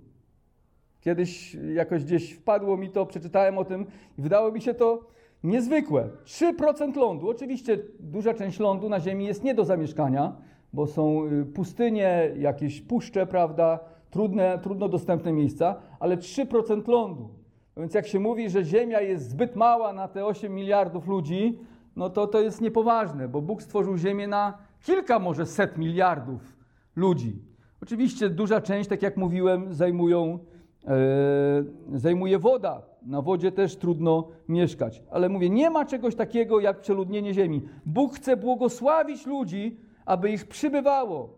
Kiedyś 1.00 1.56
jakoś 1.74 2.04
gdzieś 2.04 2.32
wpadło 2.32 2.76
mi 2.76 2.90
to, 2.90 3.06
przeczytałem 3.06 3.58
o 3.58 3.64
tym 3.64 3.86
i 4.18 4.22
wydało 4.22 4.52
mi 4.52 4.60
się 4.60 4.74
to 4.74 5.00
niezwykłe. 5.44 6.08
3% 6.24 6.96
lądu. 6.96 7.28
Oczywiście 7.28 7.78
duża 8.00 8.34
część 8.34 8.58
lądu 8.58 8.88
na 8.88 9.00
Ziemi 9.00 9.26
jest 9.26 9.44
nie 9.44 9.54
do 9.54 9.64
zamieszkania, 9.64 10.36
bo 10.72 10.86
są 10.86 11.24
y, 11.24 11.46
pustynie, 11.46 12.30
jakieś 12.38 12.80
puszcze, 12.80 13.26
prawda, 13.26 13.80
trudne, 14.14 14.58
trudno 14.62 14.88
dostępne 14.88 15.32
miejsca, 15.32 15.76
ale 16.00 16.16
3% 16.16 16.88
lądu. 16.88 17.28
Więc 17.76 17.94
jak 17.94 18.06
się 18.06 18.20
mówi, 18.20 18.50
że 18.50 18.64
Ziemia 18.64 19.00
jest 19.00 19.30
zbyt 19.30 19.56
mała 19.56 19.92
na 19.92 20.08
te 20.08 20.26
8 20.26 20.54
miliardów 20.54 21.06
ludzi, 21.06 21.58
no 21.96 22.10
to 22.10 22.26
to 22.26 22.40
jest 22.40 22.60
niepoważne, 22.60 23.28
bo 23.28 23.42
Bóg 23.42 23.62
stworzył 23.62 23.96
Ziemię 23.96 24.28
na 24.28 24.58
kilka 24.82 25.18
może 25.18 25.46
set 25.46 25.78
miliardów 25.78 26.56
ludzi. 26.96 27.42
Oczywiście 27.82 28.30
duża 28.30 28.60
część, 28.60 28.88
tak 28.88 29.02
jak 29.02 29.16
mówiłem, 29.16 29.74
zajmują, 29.74 30.38
e, 30.86 31.98
zajmuje 31.98 32.38
woda. 32.38 32.82
Na 33.02 33.22
wodzie 33.22 33.52
też 33.52 33.76
trudno 33.76 34.28
mieszkać. 34.48 35.02
Ale 35.10 35.28
mówię, 35.28 35.50
nie 35.50 35.70
ma 35.70 35.84
czegoś 35.84 36.14
takiego 36.14 36.60
jak 36.60 36.80
przeludnienie 36.80 37.34
ziemi. 37.34 37.62
Bóg 37.86 38.14
chce 38.14 38.36
błogosławić 38.36 39.26
ludzi, 39.26 39.76
aby 40.06 40.30
ich 40.30 40.48
przybywało. 40.48 41.28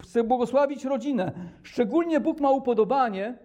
Chce 0.00 0.24
błogosławić 0.24 0.84
rodzinę. 0.84 1.32
Szczególnie 1.62 2.20
Bóg 2.20 2.40
ma 2.40 2.50
upodobanie 2.50 3.38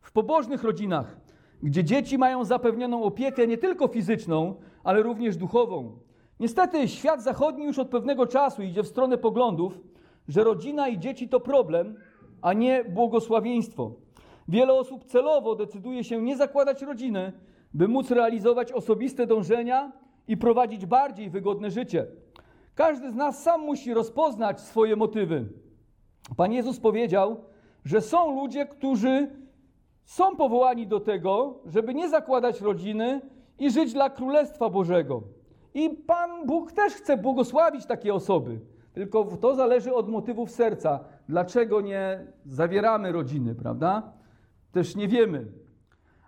w 0.00 0.12
pobożnych 0.12 0.62
rodzinach, 0.64 1.16
gdzie 1.62 1.84
dzieci 1.84 2.18
mają 2.18 2.44
zapewnioną 2.44 3.02
opiekę 3.02 3.46
nie 3.46 3.58
tylko 3.58 3.88
fizyczną, 3.88 4.54
ale 4.84 5.02
również 5.02 5.36
duchową. 5.36 5.98
Niestety 6.40 6.88
świat 6.88 7.22
zachodni 7.22 7.64
już 7.64 7.78
od 7.78 7.88
pewnego 7.88 8.26
czasu 8.26 8.62
idzie 8.62 8.82
w 8.82 8.88
stronę 8.88 9.18
poglądów, 9.18 9.80
że 10.28 10.44
rodzina 10.44 10.88
i 10.88 10.98
dzieci 10.98 11.28
to 11.28 11.40
problem, 11.40 11.96
a 12.42 12.52
nie 12.52 12.84
błogosławieństwo. 12.84 13.92
Wiele 14.48 14.72
osób 14.72 15.04
celowo 15.04 15.54
decyduje 15.54 16.04
się 16.04 16.22
nie 16.22 16.36
zakładać 16.36 16.82
rodziny, 16.82 17.32
by 17.74 17.88
móc 17.88 18.10
realizować 18.10 18.72
osobiste 18.72 19.26
dążenia 19.26 19.92
i 20.28 20.36
prowadzić 20.36 20.86
bardziej 20.86 21.30
wygodne 21.30 21.70
życie. 21.70 22.06
Każdy 22.74 23.10
z 23.10 23.14
nas 23.14 23.42
sam 23.42 23.60
musi 23.60 23.94
rozpoznać 23.94 24.60
swoje 24.60 24.96
motywy. 24.96 25.44
Pan 26.36 26.52
Jezus 26.52 26.80
powiedział, 26.80 27.44
że 27.84 28.00
są 28.00 28.34
ludzie, 28.34 28.66
którzy 28.66 29.30
są 30.04 30.36
powołani 30.36 30.86
do 30.86 31.00
tego, 31.00 31.60
żeby 31.66 31.94
nie 31.94 32.08
zakładać 32.08 32.60
rodziny 32.60 33.20
i 33.58 33.70
żyć 33.70 33.92
dla 33.92 34.10
Królestwa 34.10 34.70
Bożego. 34.70 35.22
I 35.74 35.90
Pan 35.90 36.46
Bóg 36.46 36.72
też 36.72 36.92
chce 36.92 37.16
błogosławić 37.16 37.86
takie 37.86 38.14
osoby. 38.14 38.60
Tylko 38.92 39.24
to 39.24 39.54
zależy 39.54 39.94
od 39.94 40.08
motywów 40.08 40.50
serca. 40.50 41.00
Dlaczego 41.28 41.80
nie 41.80 42.26
zawieramy 42.46 43.12
rodziny, 43.12 43.54
prawda? 43.54 44.12
Też 44.72 44.96
nie 44.96 45.08
wiemy. 45.08 45.46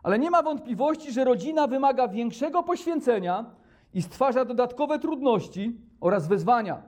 Ale 0.03 0.19
nie 0.19 0.31
ma 0.31 0.43
wątpliwości, 0.43 1.13
że 1.13 1.25
rodzina 1.25 1.67
wymaga 1.67 2.09
większego 2.09 2.63
poświęcenia 2.63 3.45
i 3.95 4.03
stwarza 4.03 4.45
dodatkowe 4.45 4.99
trudności 4.99 5.81
oraz 6.01 6.29
wyzwania. 6.29 6.83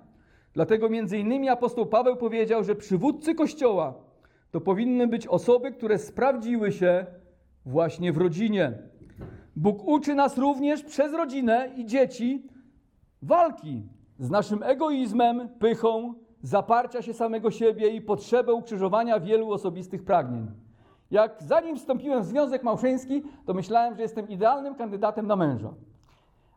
Dlatego 0.53 0.89
między 0.89 1.19
innymi 1.19 1.49
apostoł 1.49 1.87
Paweł 1.87 2.17
powiedział, 2.17 2.65
że 2.65 2.75
przywódcy 2.75 3.35
Kościoła 3.35 3.95
to 4.51 4.61
powinny 4.61 5.07
być 5.07 5.27
osoby, 5.27 5.73
które 5.73 5.99
sprawdziły 5.99 6.73
się 6.73 7.07
właśnie 7.67 8.13
w 8.13 8.17
rodzinie. 8.17 8.73
Bóg 9.57 9.89
uczy 9.89 10.15
nas 10.15 10.39
również 10.39 10.83
przez 10.83 11.13
rodzinę 11.13 11.71
i 11.77 11.87
dzieci 11.87 12.49
walki 13.23 13.83
z 14.19 14.31
naszym 14.31 14.63
egoizmem, 14.63 15.49
pychą, 15.49 16.15
zaparcia 16.43 17.03
się 17.03 17.15
samego 17.15 17.51
siebie 17.51 17.89
i 17.89 18.01
potrzebę 18.01 18.55
ukrzyżowania 18.55 19.21
wielu 19.21 19.53
osobistych 19.53 20.05
pragnień. 20.05 20.47
Jak 21.11 21.43
zanim 21.43 21.77
wstąpiłem 21.77 22.23
w 22.23 22.27
związek 22.27 22.63
małżeński, 22.63 23.23
to 23.47 23.55
myślałem, 23.55 23.97
że 23.97 24.03
jestem 24.03 24.29
idealnym 24.29 24.75
kandydatem 24.75 25.27
na 25.27 25.37
męża. 25.37 25.75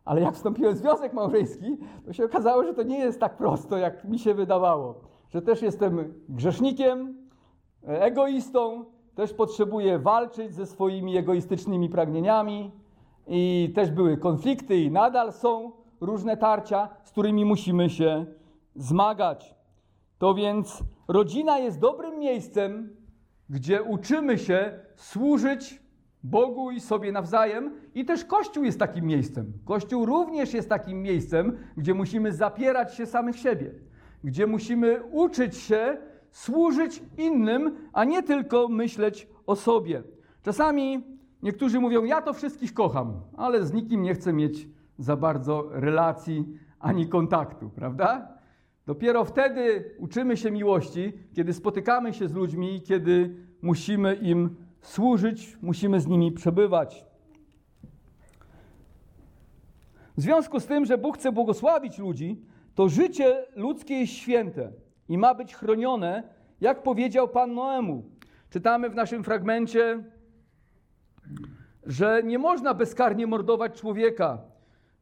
Ale 0.09 0.21
jak 0.21 0.35
wstąpiłem 0.35 0.73
w 0.73 0.77
związek 0.77 1.13
małżeński, 1.13 1.77
to 2.05 2.13
się 2.13 2.25
okazało, 2.25 2.63
że 2.63 2.73
to 2.73 2.83
nie 2.83 2.99
jest 2.99 3.19
tak 3.19 3.37
prosto, 3.37 3.77
jak 3.77 4.05
mi 4.05 4.19
się 4.19 4.33
wydawało. 4.33 4.95
Że 5.29 5.41
też 5.41 5.61
jestem 5.61 6.13
grzesznikiem, 6.29 7.17
egoistą, 7.83 8.85
też 9.15 9.33
potrzebuję 9.33 9.99
walczyć 9.99 10.55
ze 10.55 10.65
swoimi 10.65 11.17
egoistycznymi 11.17 11.89
pragnieniami 11.89 12.71
i 13.27 13.71
też 13.75 13.91
były 13.91 14.17
konflikty 14.17 14.77
i 14.77 14.91
nadal 14.91 15.31
są 15.31 15.71
różne 16.01 16.37
tarcia, 16.37 16.89
z 17.03 17.11
którymi 17.11 17.45
musimy 17.45 17.89
się 17.89 18.25
zmagać. 18.75 19.55
To 20.17 20.33
więc 20.33 20.83
rodzina 21.07 21.59
jest 21.59 21.79
dobrym 21.79 22.19
miejscem, 22.19 22.95
gdzie 23.49 23.83
uczymy 23.83 24.37
się 24.37 24.79
służyć 24.95 25.78
Bogu 26.23 26.71
i 26.71 26.79
sobie 26.79 27.11
nawzajem, 27.11 27.71
i 27.95 28.05
też 28.05 28.25
Kościół 28.25 28.63
jest 28.63 28.79
takim 28.79 29.05
miejscem. 29.05 29.53
Kościół 29.65 30.05
również 30.05 30.53
jest 30.53 30.69
takim 30.69 31.01
miejscem, 31.01 31.57
gdzie 31.77 31.93
musimy 31.93 32.33
zapierać 32.33 32.95
się 32.95 33.05
samych 33.05 33.35
siebie, 33.35 33.71
gdzie 34.23 34.47
musimy 34.47 35.03
uczyć 35.11 35.55
się 35.57 35.97
służyć 36.31 37.03
innym, 37.17 37.75
a 37.93 38.03
nie 38.03 38.23
tylko 38.23 38.67
myśleć 38.67 39.27
o 39.45 39.55
sobie. 39.55 40.03
Czasami 40.43 41.03
niektórzy 41.43 41.79
mówią: 41.79 42.03
Ja 42.03 42.21
to 42.21 42.33
wszystkich 42.33 42.73
kocham, 42.73 43.13
ale 43.37 43.65
z 43.65 43.73
nikim 43.73 44.01
nie 44.01 44.13
chcę 44.13 44.33
mieć 44.33 44.67
za 44.97 45.15
bardzo 45.15 45.69
relacji 45.71 46.45
ani 46.79 47.07
kontaktu, 47.07 47.69
prawda? 47.69 48.39
Dopiero 48.85 49.25
wtedy 49.25 49.95
uczymy 49.99 50.37
się 50.37 50.51
miłości, 50.51 51.13
kiedy 51.33 51.53
spotykamy 51.53 52.13
się 52.13 52.27
z 52.27 52.33
ludźmi, 52.33 52.81
kiedy 52.81 53.35
musimy 53.61 54.15
im 54.15 54.55
służyć, 54.81 55.57
musimy 55.61 56.01
z 56.01 56.07
nimi 56.07 56.31
przebywać. 56.31 57.05
W 60.17 60.21
związku 60.21 60.59
z 60.59 60.65
tym, 60.65 60.85
że 60.85 60.97
Bóg 60.97 61.17
chce 61.17 61.31
błogosławić 61.31 61.97
ludzi, 61.97 62.41
to 62.75 62.89
życie 62.89 63.45
ludzkie 63.55 63.93
jest 63.93 64.13
święte 64.13 64.71
i 65.09 65.17
ma 65.17 65.35
być 65.35 65.55
chronione, 65.55 66.23
jak 66.61 66.83
powiedział 66.83 67.27
Pan 67.27 67.53
Noemu. 67.53 68.03
Czytamy 68.49 68.89
w 68.89 68.95
naszym 68.95 69.23
fragmencie, 69.23 70.03
że 71.85 72.21
nie 72.23 72.39
można 72.39 72.73
bezkarnie 72.73 73.27
mordować 73.27 73.79
człowieka. 73.79 74.37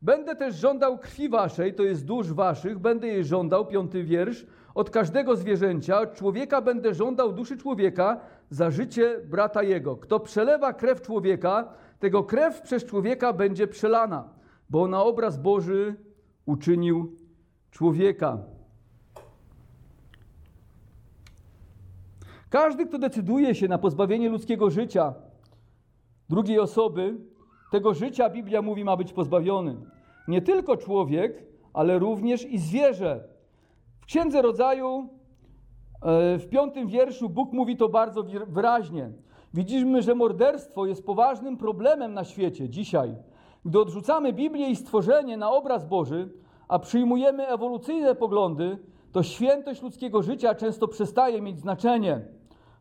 Będę 0.01 0.35
też 0.35 0.55
żądał 0.55 0.97
krwi 0.97 1.29
waszej, 1.29 1.73
to 1.73 1.83
jest 1.83 2.05
dusz 2.05 2.33
waszych, 2.33 2.79
będę 2.79 3.07
jej 3.07 3.23
żądał, 3.23 3.65
piąty 3.65 4.03
wiersz, 4.03 4.45
od 4.77 4.89
każdego 4.89 5.35
zwierzęcia, 5.35 6.05
człowieka 6.05 6.61
będę 6.61 6.93
żądał 6.93 7.33
duszy 7.33 7.57
człowieka 7.57 8.19
za 8.49 8.71
życie 8.71 9.19
brata 9.25 9.63
jego. 9.63 9.95
Kto 9.95 10.19
przelewa 10.19 10.73
krew 10.73 11.01
człowieka, 11.01 11.73
tego 11.99 12.23
krew 12.23 12.61
przez 12.61 12.85
człowieka 12.85 13.33
będzie 13.33 13.67
przelana, 13.67 14.29
bo 14.69 14.87
na 14.87 15.03
obraz 15.03 15.37
Boży 15.37 15.95
uczynił 16.45 17.15
człowieka. 17.71 18.37
Każdy, 22.49 22.85
kto 22.85 22.97
decyduje 22.97 23.55
się 23.55 23.67
na 23.67 23.77
pozbawienie 23.77 24.29
ludzkiego 24.29 24.69
życia, 24.69 25.13
drugiej 26.29 26.59
osoby, 26.59 27.15
tego 27.71 27.93
życia 27.93 28.29
Biblia 28.29 28.61
mówi 28.61 28.83
ma 28.83 28.97
być 28.97 29.13
pozbawiony. 29.13 29.75
Nie 30.27 30.41
tylko 30.41 30.77
człowiek, 30.77 31.43
ale 31.73 31.99
również 31.99 32.45
i 32.45 32.57
zwierzę. 32.57 33.36
Księdze 34.07 34.41
Rodzaju 34.41 35.09
e, 36.01 36.37
w 36.39 36.49
piątym 36.49 36.87
wierszu 36.87 37.29
Bóg 37.29 37.53
mówi 37.53 37.77
to 37.77 37.89
bardzo 37.89 38.23
wyraźnie. 38.47 39.11
Widzimy, 39.53 40.01
że 40.01 40.15
morderstwo 40.15 40.85
jest 40.85 41.05
poważnym 41.05 41.57
problemem 41.57 42.13
na 42.13 42.23
świecie 42.23 42.69
dzisiaj. 42.69 43.15
Gdy 43.65 43.79
odrzucamy 43.79 44.33
Biblię 44.33 44.69
i 44.69 44.75
stworzenie 44.75 45.37
na 45.37 45.51
obraz 45.51 45.85
Boży, 45.85 46.29
a 46.67 46.79
przyjmujemy 46.79 47.47
ewolucyjne 47.47 48.15
poglądy, 48.15 48.77
to 49.11 49.23
świętość 49.23 49.81
ludzkiego 49.81 50.23
życia 50.23 50.55
często 50.55 50.87
przestaje 50.87 51.41
mieć 51.41 51.59
znaczenie. 51.59 52.21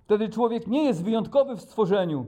Wtedy 0.05 0.29
człowiek 0.29 0.67
nie 0.67 0.85
jest 0.85 1.05
wyjątkowy 1.05 1.57
w 1.57 1.61
stworzeniu, 1.61 2.27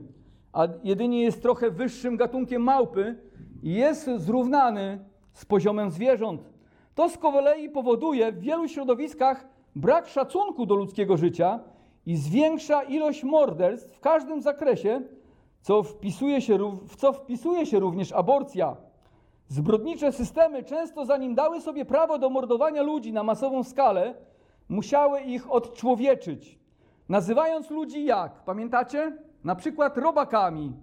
a 0.53 0.67
jedynie 0.83 1.21
jest 1.21 1.41
trochę 1.41 1.71
wyższym 1.71 2.17
gatunkiem 2.17 2.61
małpy 2.61 3.15
i 3.63 3.73
jest 3.73 4.09
zrównany 4.17 5.05
z 5.33 5.45
poziomem 5.45 5.91
zwierząt. 5.91 6.58
To 6.99 7.09
z 7.09 7.17
kolei 7.17 7.69
powoduje 7.69 8.31
w 8.31 8.39
wielu 8.39 8.67
środowiskach 8.67 9.47
brak 9.75 10.07
szacunku 10.07 10.65
do 10.65 10.75
ludzkiego 10.75 11.17
życia 11.17 11.59
i 12.05 12.15
zwiększa 12.17 12.83
ilość 12.83 13.23
morderstw 13.23 13.95
w 13.95 13.99
każdym 13.99 14.41
zakresie, 14.41 15.01
co 15.61 15.83
wpisuje 15.83 16.41
się, 16.41 16.57
w 16.87 16.95
co 16.95 17.13
wpisuje 17.13 17.65
się 17.65 17.79
również 17.79 18.11
aborcja. 18.11 18.75
Zbrodnicze 19.47 20.11
systemy, 20.11 20.63
często 20.63 21.05
zanim 21.05 21.35
dały 21.35 21.61
sobie 21.61 21.85
prawo 21.85 22.17
do 22.17 22.29
mordowania 22.29 22.81
ludzi 22.81 23.13
na 23.13 23.23
masową 23.23 23.63
skalę, 23.63 24.15
musiały 24.69 25.21
ich 25.21 25.51
odczłowieczyć. 25.51 26.59
Nazywając 27.09 27.69
ludzi 27.69 28.05
jak? 28.05 28.43
Pamiętacie? 28.43 29.17
Na 29.43 29.55
przykład 29.55 29.97
robakami, 29.97 30.73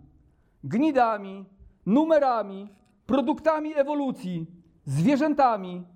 gnidami, 0.64 1.44
numerami, 1.86 2.68
produktami 3.06 3.74
ewolucji, 3.74 4.46
zwierzętami. 4.84 5.95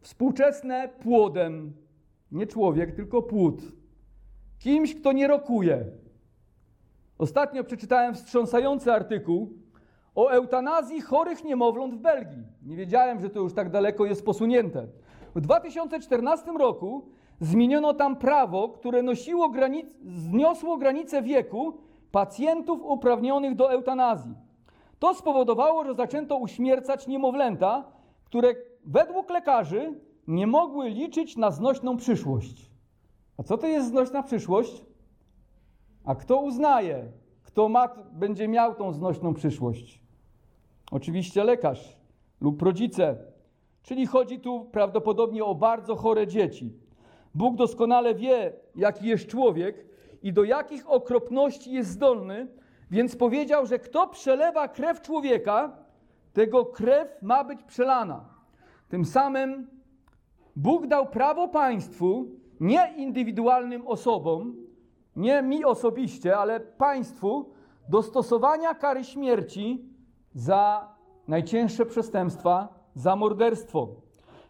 Współczesne 0.00 0.88
płodem. 1.02 1.72
Nie 2.32 2.46
człowiek, 2.46 2.96
tylko 2.96 3.22
płód. 3.22 3.62
Kimś, 4.58 4.94
kto 4.94 5.12
nie 5.12 5.26
rokuje. 5.26 5.84
Ostatnio 7.18 7.64
przeczytałem 7.64 8.14
wstrząsający 8.14 8.92
artykuł 8.92 9.52
o 10.14 10.28
eutanazji 10.28 11.00
chorych 11.00 11.44
niemowląt 11.44 11.94
w 11.94 11.98
Belgii. 11.98 12.42
Nie 12.62 12.76
wiedziałem, 12.76 13.20
że 13.20 13.30
to 13.30 13.40
już 13.40 13.54
tak 13.54 13.70
daleko 13.70 14.06
jest 14.06 14.24
posunięte. 14.24 14.86
W 15.34 15.40
2014 15.40 16.52
roku 16.58 17.08
zmieniono 17.40 17.94
tam 17.94 18.16
prawo, 18.16 18.68
które 18.68 19.02
nosiło 19.02 19.48
granic, 19.48 19.86
zniosło 20.04 20.76
granicę 20.76 21.22
wieku 21.22 21.72
pacjentów 22.12 22.82
uprawnionych 22.82 23.54
do 23.54 23.72
eutanazji. 23.72 24.34
To 24.98 25.14
spowodowało, 25.14 25.84
że 25.84 25.94
zaczęto 25.94 26.36
uśmiercać 26.36 27.06
niemowlęta, 27.06 27.84
które 28.24 28.54
według 28.88 29.30
lekarzy 29.30 29.94
nie 30.26 30.46
mogły 30.46 30.90
liczyć 30.90 31.36
na 31.36 31.50
znośną 31.50 31.96
przyszłość. 31.96 32.70
A 33.36 33.42
co 33.42 33.58
to 33.58 33.66
jest 33.66 33.88
znośna 33.88 34.22
przyszłość? 34.22 34.84
A 36.04 36.14
kto 36.14 36.40
uznaje, 36.40 37.12
kto 37.42 37.68
ma, 37.68 37.88
będzie 38.12 38.48
miał 38.48 38.74
tą 38.74 38.92
znośną 38.92 39.34
przyszłość? 39.34 40.00
Oczywiście 40.90 41.44
lekarz 41.44 41.96
lub 42.40 42.62
rodzice. 42.62 43.16
Czyli 43.82 44.06
chodzi 44.06 44.40
tu 44.40 44.64
prawdopodobnie 44.64 45.44
o 45.44 45.54
bardzo 45.54 45.96
chore 45.96 46.26
dzieci. 46.26 46.72
Bóg 47.34 47.56
doskonale 47.56 48.14
wie, 48.14 48.52
jaki 48.74 49.06
jest 49.06 49.26
człowiek 49.26 49.86
i 50.22 50.32
do 50.32 50.44
jakich 50.44 50.90
okropności 50.90 51.72
jest 51.72 51.90
zdolny, 51.90 52.48
więc 52.90 53.16
powiedział, 53.16 53.66
że 53.66 53.78
kto 53.78 54.06
przelewa 54.06 54.68
krew 54.68 55.00
człowieka, 55.00 55.76
tego 56.32 56.66
krew 56.66 57.22
ma 57.22 57.44
być 57.44 57.62
przelana. 57.62 58.37
Tym 58.88 59.04
samym 59.04 59.66
Bóg 60.56 60.86
dał 60.86 61.06
prawo 61.06 61.48
państwu, 61.48 62.26
nie 62.60 62.94
indywidualnym 62.96 63.86
osobom, 63.86 64.56
nie 65.16 65.42
mi 65.42 65.64
osobiście, 65.64 66.38
ale 66.38 66.60
państwu, 66.60 67.50
do 67.88 68.02
stosowania 68.02 68.74
kary 68.74 69.04
śmierci 69.04 69.84
za 70.34 70.88
najcięższe 71.28 71.86
przestępstwa, 71.86 72.68
za 72.94 73.16
morderstwo. 73.16 73.88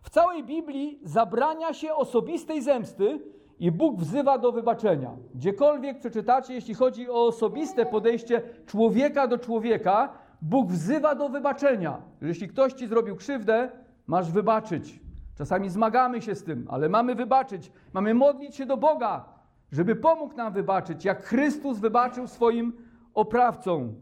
W 0.03 0.11
całej 0.11 0.45
Biblii 0.45 1.01
zabrania 1.03 1.73
się 1.73 1.95
osobistej 1.95 2.63
zemsty 2.63 3.21
i 3.59 3.73
Bóg 3.73 3.97
wzywa 3.97 4.39
do 4.39 4.53
wybaczenia. 4.53 5.17
Gdziekolwiek 5.35 5.99
przeczytacie, 5.99 6.55
jeśli 6.55 6.75
chodzi 6.75 7.11
o 7.11 7.27
osobiste 7.27 7.87
podejście 7.87 8.43
człowieka 8.67 9.27
do 9.27 9.39
człowieka, 9.39 10.13
Bóg 10.43 10.69
wzywa 10.69 11.15
do 11.15 11.29
wybaczenia. 11.29 12.03
Jeśli 12.23 12.49
ktoś 12.49 12.73
ci 12.73 12.87
zrobił 12.87 13.17
krzywdę, 13.17 13.71
masz 14.09 14.33
wybaczyć. 14.33 15.01
Czasami 15.39 15.71
zmagamy 15.71 16.23
się 16.23 16.35
z 16.35 16.45
tym, 16.45 16.67
ale 16.71 16.89
mamy 16.89 17.15
wybaczyć. 17.15 17.73
Mamy 17.93 18.15
modlić 18.15 18.57
się 18.57 18.67
do 18.67 18.77
Boga, 18.77 19.25
żeby 19.73 19.97
pomógł 19.97 20.37
nam 20.37 20.53
wybaczyć, 20.53 21.05
jak 21.05 21.25
Chrystus 21.25 21.79
wybaczył 21.79 22.27
swoim 22.27 22.73
oprawcom. 23.15 23.95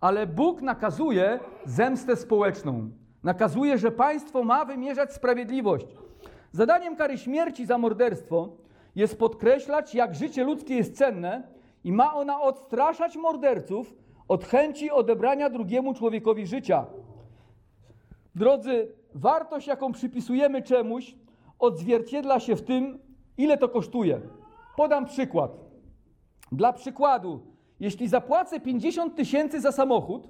Ale 0.00 0.26
Bóg 0.26 0.62
nakazuje 0.62 1.40
zemstę 1.64 2.16
społeczną. 2.16 2.90
Nakazuje, 3.22 3.78
że 3.78 3.90
państwo 3.90 4.44
ma 4.44 4.64
wymierzać 4.64 5.12
sprawiedliwość. 5.12 5.86
Zadaniem 6.52 6.96
kary 6.96 7.18
śmierci 7.18 7.66
za 7.66 7.78
morderstwo 7.78 8.48
jest 8.94 9.18
podkreślać, 9.18 9.94
jak 9.94 10.14
życie 10.14 10.44
ludzkie 10.44 10.74
jest 10.74 10.96
cenne 10.96 11.42
i 11.84 11.92
ma 11.92 12.14
ona 12.14 12.40
odstraszać 12.40 13.16
morderców 13.16 13.94
od 14.28 14.44
chęci 14.44 14.90
odebrania 14.90 15.50
drugiemu 15.50 15.94
człowiekowi 15.94 16.46
życia. 16.46 16.86
Drodzy, 18.36 18.92
wartość, 19.14 19.66
jaką 19.66 19.92
przypisujemy 19.92 20.62
czemuś, 20.62 21.14
odzwierciedla 21.58 22.40
się 22.40 22.56
w 22.56 22.62
tym, 22.62 22.98
ile 23.38 23.58
to 23.58 23.68
kosztuje. 23.68 24.20
Podam 24.76 25.06
przykład. 25.06 25.50
Dla 26.52 26.72
przykładu, 26.72 27.40
jeśli 27.80 28.08
zapłacę 28.08 28.60
50 28.60 29.16
tysięcy 29.16 29.60
za 29.60 29.72
samochód, 29.72 30.28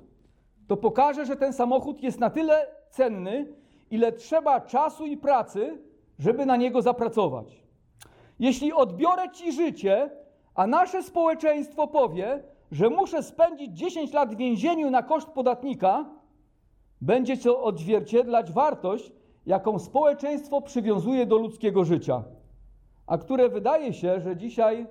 to 0.68 0.76
pokażę, 0.76 1.26
że 1.26 1.36
ten 1.36 1.52
samochód 1.52 2.02
jest 2.02 2.20
na 2.20 2.30
tyle 2.30 2.66
cenny, 2.90 3.46
ile 3.90 4.12
trzeba 4.12 4.60
czasu 4.60 5.06
i 5.06 5.16
pracy, 5.16 5.78
żeby 6.18 6.46
na 6.46 6.56
niego 6.56 6.82
zapracować. 6.82 7.62
Jeśli 8.38 8.72
odbiorę 8.72 9.30
ci 9.32 9.52
życie, 9.52 10.10
a 10.54 10.66
nasze 10.66 11.02
społeczeństwo 11.02 11.86
powie, 11.86 12.42
że 12.72 12.90
muszę 12.90 13.22
spędzić 13.22 13.78
10 13.78 14.12
lat 14.12 14.34
w 14.34 14.36
więzieniu 14.36 14.90
na 14.90 15.02
koszt 15.02 15.28
podatnika, 15.28 16.15
będzie 17.00 17.36
to 17.36 17.62
odzwierciedlać 17.62 18.52
wartość, 18.52 19.12
jaką 19.46 19.78
społeczeństwo 19.78 20.62
przywiązuje 20.62 21.26
do 21.26 21.36
ludzkiego 21.36 21.84
życia, 21.84 22.24
a 23.06 23.18
które 23.18 23.48
wydaje 23.48 23.92
się, 23.92 24.20
że 24.20 24.36
dzisiaj 24.36 24.86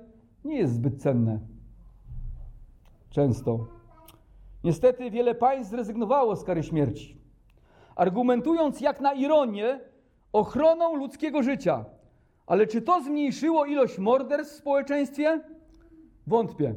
nie 0.46 0.58
jest 0.58 0.74
zbyt 0.74 1.02
cenne. 1.02 1.40
Często. 3.10 3.60
Niestety 4.64 5.12
wiele 5.12 5.36
państw 5.36 5.72
zrezygnowało 5.72 6.36
z 6.36 6.44
kary 6.44 6.64
śmierci, 6.64 7.18
argumentując 7.96 8.82
jak 8.82 9.02
na 9.02 9.14
ironię 9.14 9.80
ochroną 10.34 10.96
ludzkiego 10.96 11.44
życia. 11.44 11.86
Ale 12.48 12.68
czy 12.68 12.82
to 12.82 13.02
zmniejszyło 13.02 13.66
ilość 13.66 13.98
morderstw 13.98 14.56
w 14.56 14.58
społeczeństwie? 14.58 15.42
Wątpię. 16.28 16.76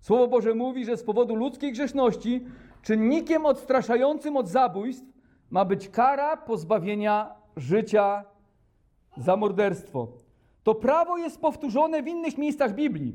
Słowo 0.00 0.28
Boże 0.28 0.54
mówi, 0.54 0.84
że 0.84 0.96
z 0.96 1.02
powodu 1.04 1.34
ludzkiej 1.34 1.72
grzeszności 1.72 2.44
czynnikiem 2.86 3.46
odstraszającym 3.46 4.36
od 4.36 4.48
zabójstw 4.48 5.06
ma 5.50 5.64
być 5.64 5.88
kara 5.88 6.36
pozbawienia 6.36 7.34
życia 7.56 8.24
za 9.16 9.36
morderstwo. 9.36 10.08
To 10.62 10.74
prawo 10.74 11.18
jest 11.18 11.40
powtórzone 11.40 12.02
w 12.02 12.06
innych 12.06 12.38
miejscach 12.38 12.74
Biblii. 12.74 13.14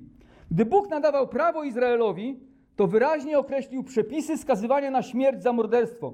Gdy 0.51 0.65
Bóg 0.65 0.89
nadawał 0.89 1.27
prawo 1.27 1.63
Izraelowi, 1.63 2.39
to 2.75 2.87
wyraźnie 2.87 3.39
określił 3.39 3.83
przepisy 3.83 4.37
skazywania 4.37 4.91
na 4.91 5.01
śmierć 5.01 5.43
za 5.43 5.53
morderstwo. 5.53 6.13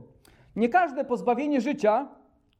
Nie 0.56 0.70
każde 0.70 1.06
pozbawienie 1.06 1.62
życia 1.62 2.08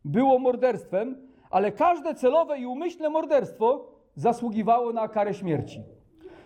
było 0.06 0.40
morderstwem, 0.40 1.16
ale 1.50 1.72
każde 1.72 2.16
celowe 2.16 2.60
i 2.60 2.66
umyślne 2.66 3.10
morderstwo 3.10 3.92
zasługiwało 4.16 4.94
na 4.94 5.08
karę 5.08 5.34
śmierci. 5.34 5.84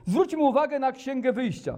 Zwróćmy 0.06 0.44
uwagę 0.44 0.80
na 0.80 0.92
Księgę 0.92 1.34
Wyjścia. 1.34 1.78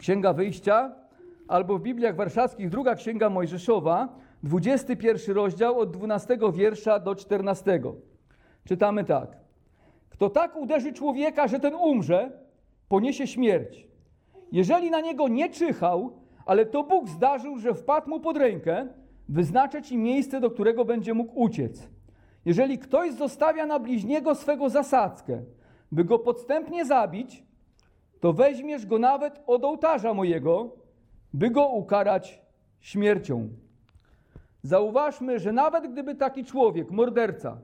Księga 0.00 0.32
Wyjścia, 0.32 1.05
albo 1.48 1.78
w 1.78 1.82
Bibliach 1.82 2.16
Warszawskich 2.16 2.68
druga 2.68 2.94
Księga 2.94 3.30
Mojżeszowa, 3.30 4.08
21 4.42 5.36
rozdział 5.36 5.78
od 5.80 5.90
12 5.90 6.38
wiersza 6.52 6.98
do 6.98 7.14
14. 7.14 7.80
Czytamy 8.64 9.04
tak. 9.04 9.36
Kto 10.08 10.30
tak 10.30 10.56
uderzy 10.56 10.92
człowieka, 10.92 11.48
że 11.48 11.60
ten 11.60 11.74
umrze, 11.74 12.30
poniesie 12.88 13.26
śmierć. 13.26 13.86
Jeżeli 14.52 14.90
na 14.90 15.00
niego 15.00 15.28
nie 15.28 15.50
czyhał, 15.50 16.12
ale 16.46 16.66
to 16.66 16.84
Bóg 16.84 17.08
zdarzył, 17.08 17.58
że 17.58 17.74
wpadł 17.74 18.10
mu 18.10 18.20
pod 18.20 18.36
rękę, 18.36 18.88
wyznaczę 19.28 19.82
ci 19.82 19.98
miejsce, 19.98 20.40
do 20.40 20.50
którego 20.50 20.84
będzie 20.84 21.14
mógł 21.14 21.40
uciec. 21.40 21.88
Jeżeli 22.44 22.78
ktoś 22.78 23.12
zostawia 23.12 23.66
na 23.66 23.78
bliźniego 23.78 24.34
swego 24.34 24.68
zasadzkę, 24.68 25.42
by 25.92 26.04
go 26.04 26.18
podstępnie 26.18 26.84
zabić, 26.84 27.44
to 28.20 28.32
weźmiesz 28.32 28.86
go 28.86 28.98
nawet 28.98 29.42
od 29.46 29.64
ołtarza 29.64 30.14
mojego, 30.14 30.76
by 31.36 31.50
go 31.50 31.68
ukarać 31.68 32.42
śmiercią. 32.80 33.48
Zauważmy, 34.62 35.38
że 35.38 35.52
nawet 35.52 35.92
gdyby 35.92 36.14
taki 36.14 36.44
człowiek, 36.44 36.90
morderca, 36.90 37.58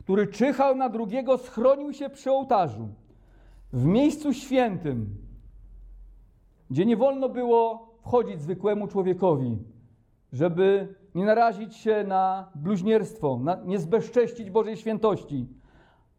który 0.00 0.26
czyhał 0.26 0.76
na 0.76 0.88
drugiego, 0.88 1.38
schronił 1.38 1.92
się 1.92 2.10
przy 2.10 2.30
ołtarzu, 2.30 2.88
w 3.72 3.84
miejscu 3.84 4.32
świętym, 4.32 5.16
gdzie 6.70 6.86
nie 6.86 6.96
wolno 6.96 7.28
było 7.28 7.88
wchodzić 8.02 8.40
zwykłemu 8.40 8.88
człowiekowi, 8.88 9.58
żeby 10.32 10.94
nie 11.14 11.24
narazić 11.24 11.76
się 11.76 12.04
na 12.04 12.50
bluźnierstwo, 12.54 13.38
na, 13.38 13.58
nie 13.64 13.78
zbezcześcić 13.78 14.50
Bożej 14.50 14.76
świętości, 14.76 15.48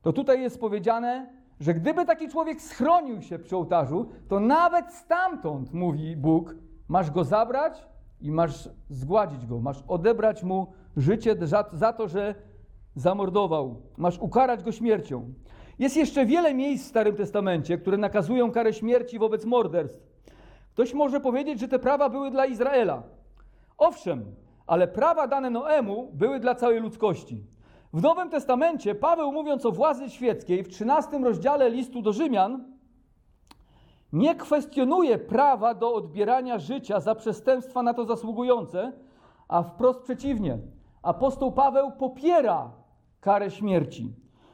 to 0.02 0.14
tutaj 0.14 0.42
jest 0.42 0.60
powiedziane, 0.60 1.34
że 1.60 1.74
gdyby 1.74 2.06
taki 2.06 2.30
człowiek 2.30 2.62
schronił 2.62 3.22
się 3.22 3.40
przy 3.40 3.56
ołtarzu, 3.56 4.10
to 4.28 4.40
nawet 4.40 4.94
stamtąd, 4.94 5.74
mówi 5.74 6.16
Bóg, 6.16 6.56
masz 6.92 7.12
go 7.12 7.24
zabrać 7.24 7.86
i 8.22 8.32
masz 8.32 8.70
zgładzić 8.90 9.46
go, 9.46 9.60
masz 9.60 9.84
odebrać 9.88 10.44
mu 10.44 10.68
życie 10.98 11.36
za, 11.74 11.94
to, 11.94 12.08
że 12.08 12.36
zamordował, 12.96 13.82
masz 13.98 14.20
ukarać 14.20 14.64
go 14.64 14.72
śmiercią. 14.72 15.34
Jest 15.80 15.98
jeszcze 15.98 16.26
wiele 16.26 16.54
miejsc 16.54 16.86
w 16.86 16.90
Starym 16.90 17.16
Testamencie, 17.16 17.78
które 17.78 17.98
nakazują 17.98 18.52
karę 18.52 18.74
śmierci 18.74 19.20
wobec 19.20 19.46
morderstw. 19.46 20.04
Ktoś 20.74 20.94
może 20.94 21.20
powiedzieć, 21.20 21.60
że 21.60 21.68
te 21.68 21.80
prawa 21.80 22.10
były 22.10 22.32
dla 22.32 22.46
Izraela. 22.46 23.04
Owszem, 23.78 24.26
ale 24.68 24.88
prawa 24.88 25.28
dane 25.28 25.50
Noemu 25.50 26.12
były 26.14 26.40
dla 26.40 26.56
całej 26.56 26.80
ludzkości. 26.80 27.44
W 27.94 28.02
Nowym 28.02 28.30
Testamencie 28.30 28.96
Paweł, 28.96 29.32
mówiąc 29.32 29.66
o 29.66 29.72
władzy 29.72 30.10
świeckiej, 30.10 30.64
w 30.64 30.70
13 30.70 31.20
rozdziale 31.20 31.70
listu 31.70 32.02
do 32.02 32.14
Rzymian, 32.14 32.64
nie 34.14 34.36
kwestionuje 34.36 35.18
prawa 35.18 35.74
do 35.74 35.94
odbierania 35.94 36.60
życia 36.60 37.00
za 37.00 37.16
przestępstwa 37.16 37.84
na 37.84 37.94
to 37.94 38.06
zasługujące, 38.06 38.92
a 39.48 39.64
wprost 39.64 40.02
przeciwnie. 40.02 40.58
Apostoł 41.04 41.52
Paweł 41.52 41.92
popiera 41.92 42.72
karę 43.22 43.52
śmierci. 43.52 44.14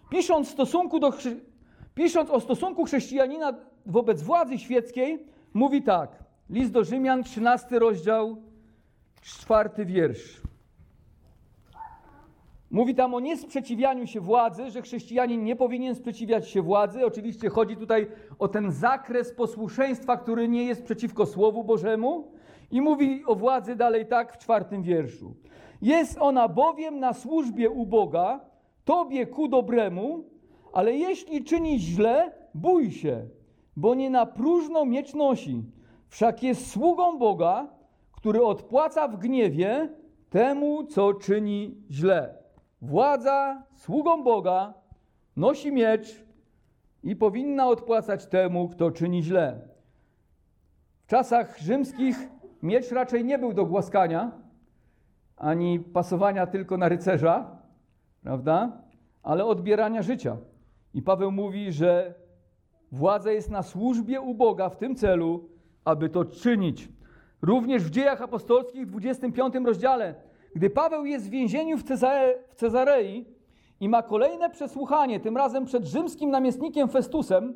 Pisząc, 0.09 0.49
stosunku 0.49 0.99
do, 0.99 1.13
pisząc 1.95 2.29
o 2.29 2.39
stosunku 2.39 2.85
chrześcijanina 2.85 3.53
wobec 3.85 4.21
władzy 4.21 4.57
świeckiej, 4.57 5.27
mówi 5.53 5.81
tak. 5.83 6.23
List 6.49 6.71
do 6.71 6.83
Rzymian, 6.83 7.23
13 7.23 7.79
rozdział, 7.79 8.37
czwarty 9.21 9.85
wiersz. 9.85 10.41
Mówi 12.71 12.95
tam 12.95 13.13
o 13.13 13.19
niesprzeciwianiu 13.19 14.07
się 14.07 14.21
władzy, 14.21 14.71
że 14.71 14.81
chrześcijanin 14.81 15.43
nie 15.43 15.55
powinien 15.55 15.95
sprzeciwiać 15.95 16.49
się 16.49 16.61
władzy. 16.61 17.05
Oczywiście 17.05 17.49
chodzi 17.49 17.77
tutaj 17.77 18.07
o 18.39 18.47
ten 18.47 18.71
zakres 18.71 19.33
posłuszeństwa, 19.33 20.17
który 20.17 20.47
nie 20.47 20.63
jest 20.63 20.83
przeciwko 20.83 21.25
Słowu 21.25 21.63
Bożemu. 21.63 22.31
I 22.71 22.81
mówi 22.81 23.23
o 23.25 23.35
władzy 23.35 23.75
dalej 23.75 24.05
tak 24.05 24.33
w 24.33 24.37
czwartym 24.37 24.83
wierszu. 24.83 25.35
Jest 25.81 26.17
ona 26.19 26.47
bowiem 26.47 26.99
na 26.99 27.13
służbie 27.13 27.69
u 27.69 27.85
Boga, 27.85 28.39
tobie 28.85 29.27
ku 29.27 29.47
dobremu, 29.47 30.23
ale 30.73 30.95
jeśli 30.95 31.43
czyni 31.43 31.79
źle, 31.79 32.31
bój 32.53 32.91
się, 32.91 33.25
bo 33.75 33.95
nie 33.95 34.09
na 34.09 34.25
próżno 34.25 34.85
miecz 34.85 35.13
nosi. 35.13 35.63
Wszak 36.07 36.43
jest 36.43 36.71
sługą 36.71 37.17
Boga, 37.17 37.67
który 38.11 38.43
odpłaca 38.43 39.07
w 39.07 39.17
gniewie 39.17 39.89
temu, 40.29 40.83
co 40.83 41.13
czyni 41.13 41.75
źle. 41.91 42.46
Władza 42.81 43.63
sługą 43.75 44.23
Boga 44.23 44.73
nosi 45.35 45.71
miecz 45.71 46.23
i 47.03 47.15
powinna 47.15 47.67
odpłacać 47.67 48.25
temu, 48.25 48.69
kto 48.69 48.91
czyni 48.91 49.23
źle. 49.23 49.61
W 51.03 51.07
czasach 51.07 51.59
rzymskich 51.59 52.17
miecz 52.63 52.91
raczej 52.91 53.25
nie 53.25 53.39
był 53.39 53.53
do 53.53 53.65
głaskania, 53.65 54.31
ani 55.37 55.79
pasowania 55.79 56.47
tylko 56.47 56.77
na 56.77 56.89
rycerza, 56.89 57.57
prawda? 58.23 58.81
Ale 59.23 59.45
odbierania 59.45 60.01
życia. 60.01 60.37
I 60.93 61.01
Paweł 61.01 61.31
mówi, 61.31 61.71
że 61.71 62.13
władza 62.91 63.31
jest 63.31 63.51
na 63.51 63.63
służbie 63.63 64.21
u 64.21 64.33
Boga 64.33 64.69
w 64.69 64.77
tym 64.77 64.95
celu, 64.95 65.49
aby 65.85 66.09
to 66.09 66.25
czynić. 66.25 66.89
Również 67.41 67.83
w 67.83 67.89
dziejach 67.89 68.21
apostolskich 68.21 68.87
w 68.87 68.91
25 68.91 69.55
rozdziale 69.65 70.15
gdy 70.55 70.69
Paweł 70.69 71.05
jest 71.05 71.27
w 71.27 71.29
więzieniu 71.29 71.77
w, 71.77 71.83
Cezare, 71.83 72.39
w 72.49 72.55
Cezarei 72.55 73.25
i 73.79 73.89
ma 73.89 74.03
kolejne 74.03 74.49
przesłuchanie, 74.49 75.19
tym 75.19 75.37
razem 75.37 75.65
przed 75.65 75.85
rzymskim 75.85 76.29
namiestnikiem 76.29 76.89
Festusem, 76.89 77.53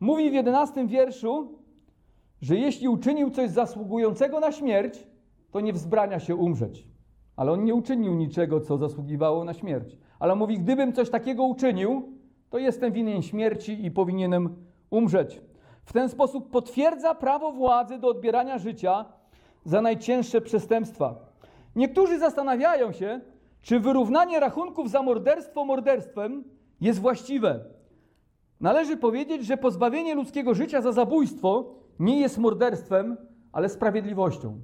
mówi 0.00 0.30
w 0.30 0.34
jedenastym 0.34 0.88
wierszu, 0.88 1.58
że 2.42 2.56
jeśli 2.56 2.88
uczynił 2.88 3.30
coś 3.30 3.50
zasługującego 3.50 4.40
na 4.40 4.52
śmierć, 4.52 5.06
to 5.50 5.60
nie 5.60 5.72
wzbrania 5.72 6.20
się 6.20 6.36
umrzeć. 6.36 6.88
Ale 7.36 7.52
on 7.52 7.64
nie 7.64 7.74
uczynił 7.74 8.14
niczego, 8.14 8.60
co 8.60 8.78
zasługiwało 8.78 9.44
na 9.44 9.54
śmierć. 9.54 9.98
Ale 10.18 10.34
mówi, 10.34 10.58
gdybym 10.58 10.92
coś 10.92 11.10
takiego 11.10 11.44
uczynił, 11.44 12.12
to 12.50 12.58
jestem 12.58 12.92
winien 12.92 13.22
śmierci 13.22 13.84
i 13.84 13.90
powinienem 13.90 14.56
umrzeć. 14.90 15.40
W 15.84 15.92
ten 15.92 16.08
sposób 16.08 16.50
potwierdza 16.50 17.14
prawo 17.14 17.52
władzy 17.52 17.98
do 17.98 18.08
odbierania 18.08 18.58
życia 18.58 19.04
za 19.64 19.82
najcięższe 19.82 20.40
przestępstwa. 20.40 21.29
Niektórzy 21.76 22.18
zastanawiają 22.18 22.92
się, 22.92 23.20
czy 23.62 23.80
wyrównanie 23.80 24.40
rachunków 24.40 24.90
za 24.90 25.02
morderstwo 25.02 25.64
morderstwem 25.64 26.44
jest 26.80 27.00
właściwe. 27.00 27.64
Należy 28.60 28.96
powiedzieć, 28.96 29.46
że 29.46 29.56
pozbawienie 29.56 30.14
ludzkiego 30.14 30.54
życia 30.54 30.82
za 30.82 30.92
zabójstwo 30.92 31.74
nie 31.98 32.20
jest 32.20 32.38
morderstwem, 32.38 33.16
ale 33.52 33.68
sprawiedliwością. 33.68 34.60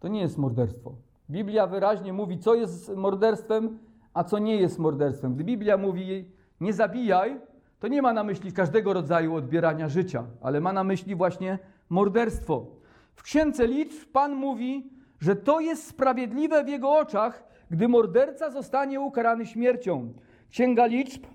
To 0.00 0.08
nie 0.08 0.20
jest 0.20 0.38
morderstwo. 0.38 0.94
Biblia 1.30 1.66
wyraźnie 1.66 2.12
mówi, 2.12 2.38
co 2.38 2.54
jest 2.54 2.96
morderstwem, 2.96 3.78
a 4.14 4.24
co 4.24 4.38
nie 4.38 4.56
jest 4.56 4.78
morderstwem. 4.78 5.34
Gdy 5.34 5.44
Biblia 5.44 5.76
mówi 5.76 6.24
nie 6.60 6.72
zabijaj, 6.72 7.40
to 7.80 7.88
nie 7.88 8.02
ma 8.02 8.12
na 8.12 8.24
myśli 8.24 8.52
każdego 8.52 8.92
rodzaju 8.92 9.34
odbierania 9.34 9.88
życia, 9.88 10.24
ale 10.40 10.60
ma 10.60 10.72
na 10.72 10.84
myśli 10.84 11.14
właśnie 11.14 11.58
morderstwo. 11.88 12.66
W 13.14 13.22
księdze 13.22 13.66
liczb 13.66 14.12
Pan 14.12 14.34
mówi, 14.34 14.90
że 15.20 15.36
to 15.36 15.60
jest 15.60 15.86
sprawiedliwe 15.86 16.64
w 16.64 16.68
jego 16.68 16.96
oczach, 16.96 17.44
gdy 17.70 17.88
morderca 17.88 18.50
zostanie 18.50 19.00
ukarany 19.00 19.46
śmiercią. 19.46 20.12
Księga 20.50 20.86
Liczb, 20.86 21.26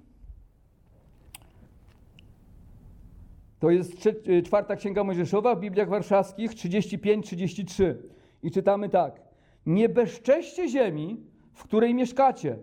to 3.60 3.70
jest 3.70 4.08
y, 4.28 4.44
czwarta 4.44 4.76
księga 4.76 5.04
Mojżeszowa 5.04 5.56
w 5.56 5.60
Bibliach 5.60 5.90
Warszawskich 5.90 6.52
35-33 6.52 7.96
i 8.44 8.52
czytamy 8.52 8.90
tak. 8.90 9.22
Nie 9.66 9.90
bezczeście 9.90 10.70
ziemi, 10.70 11.24
w 11.54 11.64
której 11.64 11.94
mieszkacie, 11.94 12.58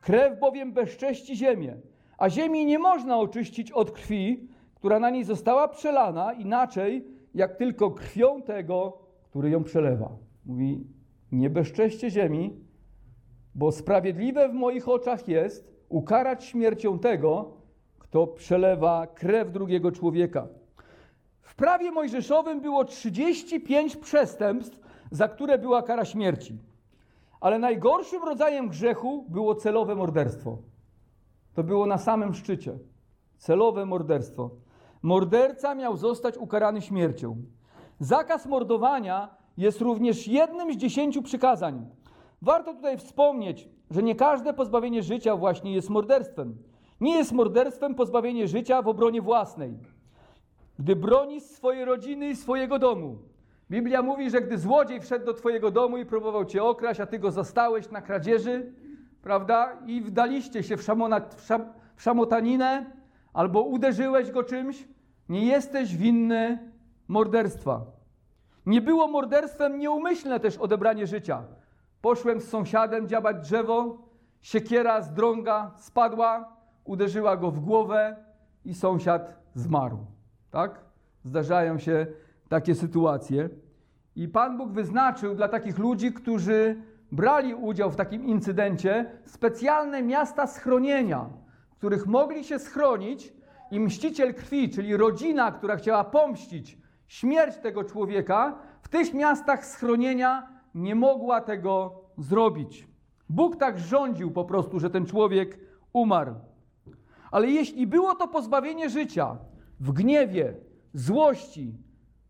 krew 0.00 0.40
bowiem 0.40 0.72
bezcześci 0.72 1.36
ziemię, 1.36 1.76
a 2.18 2.30
ziemi 2.30 2.66
nie 2.66 2.78
można 2.78 3.18
oczyścić 3.18 3.72
od 3.72 3.90
krwi, 3.90 4.48
która 4.74 5.00
na 5.00 5.10
niej 5.10 5.24
została 5.24 5.68
przelana, 5.68 6.32
inaczej 6.32 7.04
jak 7.34 7.56
tylko 7.56 7.90
krwią 7.90 8.42
tego, 8.42 8.98
który 9.30 9.50
ją 9.50 9.64
przelewa. 9.64 10.27
Mówi, 10.48 10.86
nie 11.32 11.50
bezczeście 11.50 12.10
ziemi, 12.10 12.60
bo 13.54 13.72
sprawiedliwe 13.72 14.48
w 14.48 14.52
moich 14.52 14.88
oczach 14.88 15.28
jest 15.28 15.68
ukarać 15.88 16.44
śmiercią 16.44 16.98
tego, 16.98 17.56
kto 17.98 18.26
przelewa 18.26 19.06
krew 19.06 19.52
drugiego 19.52 19.92
człowieka. 19.92 20.48
W 21.40 21.54
prawie 21.54 21.90
mojżeszowym 21.90 22.60
było 22.60 22.84
35 22.84 23.96
przestępstw, 23.96 24.80
za 25.10 25.28
które 25.28 25.58
była 25.58 25.82
kara 25.82 26.04
śmierci. 26.04 26.58
Ale 27.40 27.58
najgorszym 27.58 28.24
rodzajem 28.24 28.68
grzechu 28.68 29.26
było 29.28 29.54
celowe 29.54 29.94
morderstwo. 29.94 30.58
To 31.54 31.64
było 31.64 31.86
na 31.86 31.98
samym 31.98 32.34
szczycie. 32.34 32.78
Celowe 33.38 33.86
morderstwo. 33.86 34.50
Morderca 35.02 35.74
miał 35.74 35.96
zostać 35.96 36.36
ukarany 36.36 36.82
śmiercią. 36.82 37.36
Zakaz 38.00 38.46
mordowania 38.46 39.37
jest 39.58 39.80
również 39.80 40.28
jednym 40.28 40.72
z 40.72 40.76
dziesięciu 40.76 41.22
przykazań. 41.22 41.86
Warto 42.42 42.74
tutaj 42.74 42.98
wspomnieć, 42.98 43.68
że 43.90 44.02
nie 44.02 44.14
każde 44.14 44.54
pozbawienie 44.54 45.02
życia 45.02 45.36
właśnie 45.36 45.72
jest 45.72 45.90
morderstwem. 45.90 46.56
Nie 47.00 47.16
jest 47.16 47.32
morderstwem 47.32 47.94
pozbawienie 47.94 48.48
życia 48.48 48.82
w 48.82 48.88
obronie 48.88 49.22
własnej. 49.22 49.78
Gdy 50.78 50.96
bronisz 50.96 51.42
swojej 51.42 51.84
rodziny 51.84 52.28
i 52.28 52.36
swojego 52.36 52.78
domu. 52.78 53.18
Biblia 53.70 54.02
mówi, 54.02 54.30
że 54.30 54.40
gdy 54.40 54.58
złodziej 54.58 55.00
wszedł 55.00 55.26
do 55.26 55.34
twojego 55.34 55.70
domu 55.70 55.98
i 55.98 56.06
próbował 56.06 56.44
cię 56.44 56.64
okraść, 56.64 57.00
a 57.00 57.06
ty 57.06 57.18
go 57.18 57.30
zastałeś 57.30 57.90
na 57.90 58.02
kradzieży, 58.02 58.72
prawda, 59.22 59.78
i 59.86 60.00
wdaliście 60.00 60.62
się 60.62 60.76
w, 60.76 60.82
szamona, 60.82 61.20
w, 61.20 61.46
szam, 61.46 61.64
w 61.96 62.02
szamotaninę, 62.02 62.92
albo 63.32 63.62
uderzyłeś 63.62 64.30
go 64.30 64.42
czymś, 64.42 64.88
nie 65.28 65.46
jesteś 65.46 65.96
winny 65.96 66.70
morderstwa. 67.08 67.97
Nie 68.68 68.80
było 68.80 69.08
morderstwem 69.08 69.78
nieumyślne 69.78 70.40
też 70.40 70.56
odebranie 70.56 71.06
życia. 71.06 71.42
Poszłem 72.02 72.40
z 72.40 72.48
sąsiadem 72.48 73.08
dziabać 73.08 73.36
drzewo, 73.36 73.98
siekiera 74.40 75.02
z 75.02 75.12
drąga 75.12 75.70
spadła, 75.76 76.56
uderzyła 76.84 77.36
go 77.36 77.50
w 77.50 77.60
głowę 77.60 78.16
i 78.64 78.74
sąsiad 78.74 79.34
zmarł. 79.54 79.98
Tak? 80.50 80.80
zdarzają 81.24 81.78
się 81.78 82.06
takie 82.48 82.74
sytuacje. 82.74 83.48
I 84.16 84.28
Pan 84.28 84.58
Bóg 84.58 84.72
wyznaczył 84.72 85.34
dla 85.34 85.48
takich 85.48 85.78
ludzi, 85.78 86.12
którzy 86.12 86.82
brali 87.12 87.54
udział 87.54 87.90
w 87.90 87.96
takim 87.96 88.24
incydencie, 88.26 89.10
specjalne 89.24 90.02
miasta 90.02 90.46
schronienia, 90.46 91.26
w 91.70 91.76
których 91.76 92.06
mogli 92.06 92.44
się 92.44 92.58
schronić 92.58 93.32
i 93.70 93.80
mściciel 93.80 94.34
krwi, 94.34 94.70
czyli 94.70 94.96
rodzina, 94.96 95.52
która 95.52 95.76
chciała 95.76 96.04
pomścić 96.04 96.78
śmierć 97.08 97.56
tego 97.56 97.84
człowieka, 97.84 98.58
w 98.82 98.88
tych 98.88 99.14
miastach 99.14 99.66
schronienia 99.66 100.48
nie 100.74 100.94
mogła 100.94 101.40
tego 101.40 102.00
zrobić. 102.18 102.88
Bóg 103.28 103.56
tak 103.56 103.78
rządził 103.78 104.30
po 104.30 104.44
prostu, 104.44 104.80
że 104.80 104.90
ten 104.90 105.06
człowiek 105.06 105.58
umarł. 105.92 106.34
Ale 107.30 107.50
jeśli 107.50 107.86
było 107.86 108.14
to 108.14 108.28
pozbawienie 108.28 108.90
życia 108.90 109.36
w 109.80 109.92
gniewie, 109.92 110.54
złości, 110.94 111.74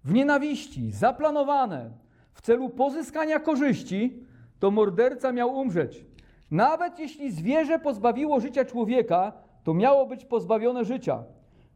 w 0.04 0.12
nienawiści, 0.12 0.92
zaplanowane 0.92 1.90
w 2.32 2.42
celu 2.42 2.68
pozyskania 2.68 3.40
korzyści, 3.40 4.22
to 4.58 4.70
morderca 4.70 5.32
miał 5.32 5.54
umrzeć. 5.54 6.06
Nawet 6.50 6.98
jeśli 6.98 7.32
zwierzę 7.32 7.78
pozbawiło 7.78 8.40
życia 8.40 8.64
człowieka, 8.64 9.32
to 9.64 9.74
miało 9.74 10.06
być 10.06 10.24
pozbawione 10.24 10.84
życia, 10.84 11.24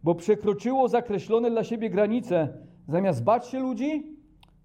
bo 0.02 0.14
przekroczyło 0.14 0.88
zakreślone 0.88 1.50
dla 1.50 1.64
siebie 1.64 1.90
granice. 1.90 2.48
Zamiast 2.88 3.24
bać 3.24 3.46
się 3.46 3.60
ludzi, 3.60 4.16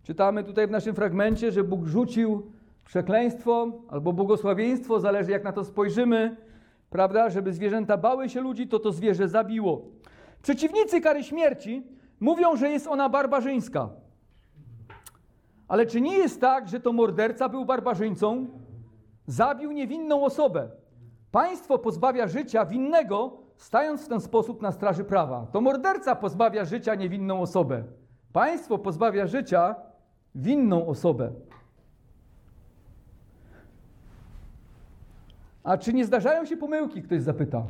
czytamy 0.04 0.44
tutaj 0.44 0.68
w 0.68 0.72
naszym 0.72 0.96
fragmencie, 0.96 1.52
że 1.52 1.64
Bóg 1.64 1.86
rzucił 1.86 2.52
przekleństwo 2.86 3.72
albo 3.90 4.14
błogosławieństwo, 4.14 5.00
zależy 5.00 5.32
jak 5.32 5.44
na 5.44 5.52
to 5.52 5.64
spojrzymy, 5.64 6.38
prawda, 6.90 7.30
żeby 7.30 7.54
zwierzęta 7.54 7.98
bały 7.98 8.30
się 8.30 8.42
ludzi, 8.42 8.68
to 8.68 8.80
to 8.80 8.92
zwierzę 8.92 9.28
zabiło. 9.28 9.86
Przeciwnicy 10.42 11.02
kary 11.02 11.24
śmierci 11.24 11.88
mówią, 12.20 12.56
że 12.56 12.70
jest 12.70 12.88
ona 12.88 13.10
barbarzyńska. 13.10 13.90
Ale 15.68 15.86
czy 15.86 16.02
nie 16.02 16.18
jest 16.18 16.42
tak, 16.42 16.68
że 16.68 16.80
to 16.80 16.94
morderca 16.94 17.50
był 17.50 17.66
barbarzyńcą? 17.66 18.48
Zabił 19.26 19.72
niewinną 19.72 20.24
osobę. 20.24 20.70
Państwo 21.32 21.78
pozbawia 21.78 22.28
życia 22.28 22.66
winnego, 22.66 23.38
stając 23.58 24.06
w 24.06 24.08
ten 24.08 24.22
sposób 24.22 24.62
na 24.62 24.72
straży 24.72 25.04
prawa. 25.04 25.48
To 25.52 25.62
morderca 25.62 26.16
pozbawia 26.16 26.66
życia 26.66 26.96
niewinną 26.96 27.42
osobę. 27.42 27.84
Państwo 28.34 28.78
pozbawia 28.78 29.28
życia 29.28 29.76
winną 30.36 30.88
osobę. 30.88 31.32
A 35.64 35.78
czy 35.78 35.94
nie 35.94 36.06
zdarzają 36.06 36.46
się 36.46 36.58
pomyłki? 36.58 37.02
Ktoś 37.02 37.22
zapyta. 37.22 37.64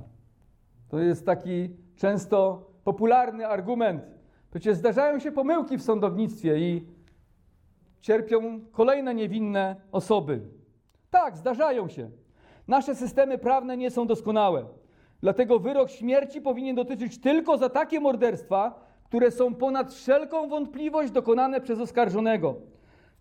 To 0.90 1.00
jest 1.00 1.26
taki 1.26 1.70
często 1.96 2.70
popularny 2.84 3.48
argument. 3.48 4.04
Przecież 4.52 4.78
zdarzają 4.78 5.20
się 5.20 5.32
pomyłki 5.32 5.78
w 5.78 5.84
sądownictwie 5.84 6.60
i 6.60 6.88
cierpią 8.02 8.60
kolejne 8.72 9.16
niewinne 9.16 9.76
osoby. 9.92 10.42
Tak, 11.10 11.38
zdarzają 11.38 11.88
się. 11.88 12.10
Nasze 12.68 12.96
systemy 12.96 13.38
prawne 13.38 13.78
nie 13.78 13.92
są 13.92 14.08
doskonałe. 14.08 14.66
Dlatego 15.22 15.60
wyrok 15.60 15.90
śmierci 15.90 16.42
powinien 16.42 16.76
dotyczyć 16.76 17.22
tylko 17.22 17.58
za 17.58 17.70
takie 17.70 18.00
morderstwa, 18.00 18.87
które 19.08 19.32
są 19.32 19.56
ponad 19.56 19.94
wszelką 19.94 20.50
wątpliwość 20.50 21.12
dokonane 21.12 21.62
przez 21.62 21.80
oskarżonego. 21.80 22.56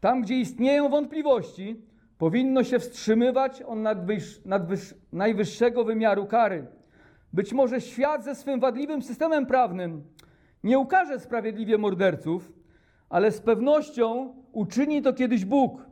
Tam, 0.01 0.23
gdzie 0.23 0.35
istnieją 0.35 0.89
wątpliwości, 0.89 1.83
powinno 2.19 2.65
się 2.65 2.79
wstrzymywać 2.79 3.63
on 3.67 3.83
nadwyż, 3.83 4.45
nadwyż, 4.45 4.95
najwyższego 5.13 5.85
wymiaru 5.85 6.27
kary. 6.27 6.67
Być 7.33 7.53
może 7.53 7.81
świat 7.81 8.25
ze 8.25 8.35
swym 8.35 8.61
wadliwym 8.61 9.03
systemem 9.03 9.47
prawnym 9.47 10.03
nie 10.65 10.79
ukaże 10.79 11.21
sprawiedliwie 11.21 11.79
morderców, 11.79 12.53
ale 13.09 13.31
z 13.31 13.41
pewnością 13.41 14.35
uczyni 14.53 15.03
to 15.03 15.13
kiedyś 15.13 15.45
Bóg. 15.45 15.87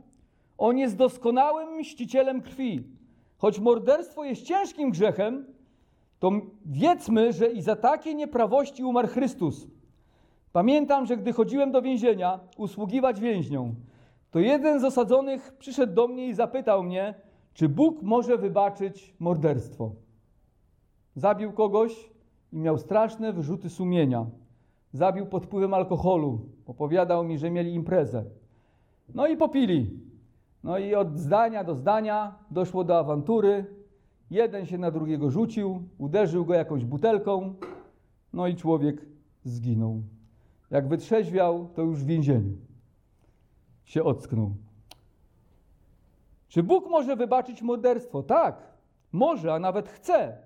On 0.57 0.77
jest 0.77 0.95
doskonałym 0.95 1.79
mścicielem 1.79 2.41
krwi. 2.41 2.83
Choć 3.37 3.59
morderstwo 3.59 4.23
jest 4.23 4.43
ciężkim 4.43 4.89
grzechem, 4.89 5.45
to 6.19 6.31
wiedzmy, 6.65 7.33
że 7.33 7.47
i 7.47 7.61
za 7.61 7.75
takie 7.75 8.15
nieprawości 8.15 8.83
umarł 8.83 9.07
Chrystus. 9.07 9.67
Pamiętam, 10.55 11.05
że 11.05 11.17
gdy 11.17 11.33
chodziłem 11.33 11.71
do 11.71 11.81
więzienia 11.81 12.39
usługiwać 12.57 13.19
więźniom, 13.19 13.75
to 14.31 14.39
jeden 14.39 14.79
z 14.79 14.83
osadzonych 14.83 15.55
przyszedł 15.59 15.93
do 15.93 16.07
mnie 16.07 16.27
i 16.27 16.33
zapytał 16.33 16.83
mnie, 16.83 17.13
czy 17.53 17.69
Bóg 17.69 18.01
może 18.01 18.37
wybaczyć 18.37 19.15
morderstwo. 19.19 19.91
Zabił 21.15 21.51
kogoś 21.53 22.09
i 22.53 22.57
miał 22.57 22.77
straszne 22.77 23.33
wyrzuty 23.33 23.69
sumienia. 23.69 24.25
Zabił 24.91 25.25
pod 25.25 25.45
wpływem 25.45 25.73
alkoholu. 25.73 26.39
Opowiadał 26.65 27.23
mi, 27.23 27.37
że 27.37 27.51
mieli 27.51 27.73
imprezę. 27.73 28.23
No 29.15 29.27
i 29.27 29.37
popili. 29.37 29.99
No 30.63 30.77
i 30.77 30.95
od 30.95 31.17
zdania 31.17 31.63
do 31.63 31.75
zdania 31.75 32.35
doszło 32.51 32.83
do 32.83 32.99
awantury. 32.99 33.65
Jeden 34.31 34.65
się 34.65 34.77
na 34.77 34.91
drugiego 34.91 35.29
rzucił, 35.29 35.83
uderzył 35.97 36.45
go 36.45 36.53
jakąś 36.53 36.85
butelką, 36.85 37.53
no 38.33 38.47
i 38.47 38.55
człowiek 38.55 39.05
zginął. 39.43 40.14
Jak 40.75 40.87
wytrzeźwiał, 40.87 41.69
to 41.73 41.81
już 41.81 42.03
w 42.03 42.05
więzieniu 42.05 42.57
się 43.85 44.03
ocknął. 44.03 44.55
Czy 46.47 46.63
Bóg 46.63 46.89
może 46.89 47.15
wybaczyć 47.15 47.61
morderstwo? 47.61 48.23
Tak, 48.23 48.73
może, 49.11 49.53
a 49.53 49.59
nawet 49.59 49.89
chce. 49.89 50.37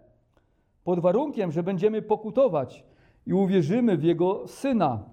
Pod 0.83 0.99
warunkiem, 0.99 1.51
że 1.51 1.63
będziemy 1.63 2.01
pokutować 2.01 2.83
i 3.25 3.33
uwierzymy 3.33 3.97
w 3.97 4.03
Jego 4.03 4.47
Syna. 4.47 5.03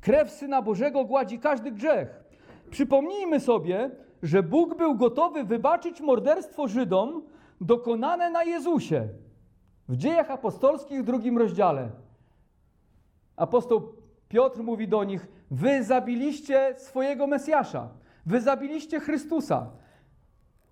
Krew 0.00 0.30
Syna 0.30 0.62
Bożego 0.62 1.04
gładzi 1.04 1.38
każdy 1.38 1.70
grzech. 1.70 2.24
Przypomnijmy 2.70 3.40
sobie, 3.40 3.90
że 4.22 4.42
Bóg 4.42 4.76
był 4.76 4.94
gotowy 4.94 5.44
wybaczyć 5.44 6.00
morderstwo 6.00 6.68
Żydom 6.68 7.22
dokonane 7.60 8.30
na 8.30 8.44
Jezusie. 8.44 9.08
W 9.88 9.96
dziejach 9.96 10.30
apostolskich 10.30 11.02
w 11.02 11.04
drugim 11.04 11.38
rozdziale. 11.38 12.03
Apostoł 13.36 13.92
Piotr 14.28 14.62
mówi 14.62 14.88
do 14.88 15.04
nich: 15.04 15.26
Wy 15.50 15.84
zabiliście 15.84 16.74
swojego 16.78 17.26
Mesjasza, 17.26 17.88
wy 18.26 18.40
zabiliście 18.40 19.00
Chrystusa. 19.00 19.70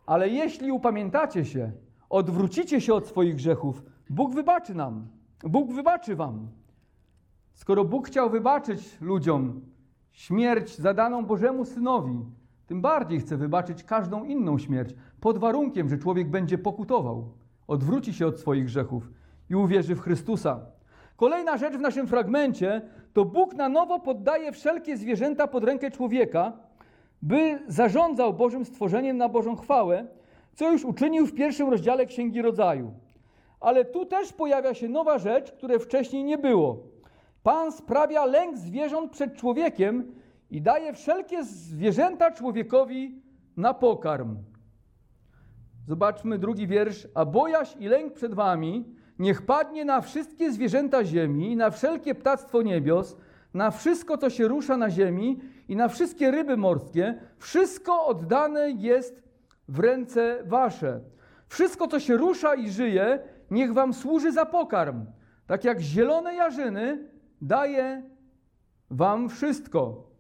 Ale 0.07 0.29
jeśli 0.29 0.73
upamiętacie 0.73 1.45
się, 1.45 1.73
odwrócicie 2.11 2.81
się 2.81 2.95
od 2.95 3.07
swoich 3.07 3.35
grzechów, 3.35 3.83
Bóg 4.11 4.35
wybaczy 4.35 4.75
nam. 4.75 5.07
Bóg 5.45 5.73
wybaczy 5.73 6.17
wam. 6.17 6.49
Skoro 7.55 7.85
Bóg 7.85 8.07
chciał 8.07 8.31
wybaczyć 8.31 9.01
ludziom 9.01 9.61
śmierć 10.13 10.77
zadaną 10.79 11.27
Bożemu 11.27 11.65
Synowi, 11.65 12.25
tym 12.67 12.81
bardziej 12.81 13.21
chce 13.21 13.37
wybaczyć 13.37 13.85
każdą 13.85 14.25
inną 14.25 14.59
śmierć, 14.59 14.95
pod 15.21 15.39
warunkiem, 15.39 15.89
że 15.89 15.99
człowiek 15.99 16.31
będzie 16.31 16.59
pokutował, 16.59 17.33
odwróci 17.67 18.15
się 18.15 18.27
od 18.27 18.41
swoich 18.41 18.65
grzechów 18.65 19.11
i 19.51 19.55
uwierzy 19.55 19.95
w 19.95 20.01
Chrystusa. 20.01 20.61
Kolejna 21.23 21.57
rzecz 21.57 21.75
w 21.75 21.81
naszym 21.81 22.07
fragmencie 22.07 22.83
to 23.13 23.25
Bóg 23.25 23.55
na 23.55 23.69
nowo 23.69 24.01
poddaje 24.01 24.53
wszelkie 24.53 24.97
zwierzęta 24.97 25.47
pod 25.47 25.65
rękę 25.65 25.91
człowieka, 25.91 26.53
by 27.23 27.59
zarządzał 27.69 28.35
Bożym 28.35 28.65
stworzeniem 28.65 29.17
na 29.17 29.29
Bożą 29.29 29.57
chwałę, 29.57 30.07
co 30.55 30.73
już 30.73 30.85
uczynił 30.85 31.27
w 31.27 31.35
pierwszym 31.35 31.69
rozdziale 31.69 32.07
Księgi 32.07 32.43
Rodzaju. 32.43 32.95
Ale 33.61 33.85
tu 33.85 34.07
też 34.07 34.33
pojawia 34.33 34.75
się 34.75 34.89
nowa 34.89 35.19
rzecz, 35.19 35.53
której 35.53 35.79
wcześniej 35.79 36.25
nie 36.25 36.39
było. 36.39 36.83
Pan 37.43 37.73
sprawia 37.73 38.25
lęk 38.25 38.57
zwierząt 38.57 39.13
przed 39.13 39.35
człowiekiem 39.35 40.15
i 40.51 40.63
daje 40.63 40.93
wszelkie 40.93 41.45
zwierzęta 41.45 42.31
człowiekowi 42.31 43.23
na 43.57 43.75
pokarm. 43.75 44.37
Zobaczmy 45.89 46.39
drugi 46.39 46.67
wiersz. 46.67 47.09
A 47.15 47.25
bojaźń 47.25 47.83
i 47.83 47.89
lęk 47.89 48.13
przed 48.13 48.35
wami 48.35 49.02
niech 49.23 49.43
padnie 49.43 49.85
na 49.85 50.01
wszystkie 50.01 50.53
zwierzęta 50.53 51.05
ziemi, 51.05 51.57
na 51.57 51.71
wszelkie 51.71 52.15
ptactwo 52.15 52.63
niebios, 52.63 53.17
na 53.55 53.71
wszystko, 53.71 54.19
co 54.19 54.31
się 54.31 54.49
rusza 54.49 54.77
na 54.77 54.91
ziemi 54.91 55.41
i 55.69 55.77
na 55.77 55.89
wszystkie 55.89 56.31
ryby 56.31 56.57
morskie. 56.57 57.19
Wszystko 57.39 58.07
oddane 58.07 58.71
jest 58.71 59.23
w 59.69 59.79
ręce 59.79 60.43
wasze. 60.45 61.01
Wszystko, 61.49 61.89
co 61.89 62.01
się 62.01 62.17
rusza 62.17 62.55
i 62.55 62.71
żyje, 62.71 63.19
niech 63.51 63.73
wam 63.73 63.95
służy 63.95 64.33
za 64.33 64.47
pokarm. 64.47 65.07
Tak 65.47 65.65
jak 65.65 65.81
zielone 65.81 66.35
jarzyny 66.35 67.09
daje 67.43 68.03
wam 68.91 69.29
wszystko. 69.29 70.11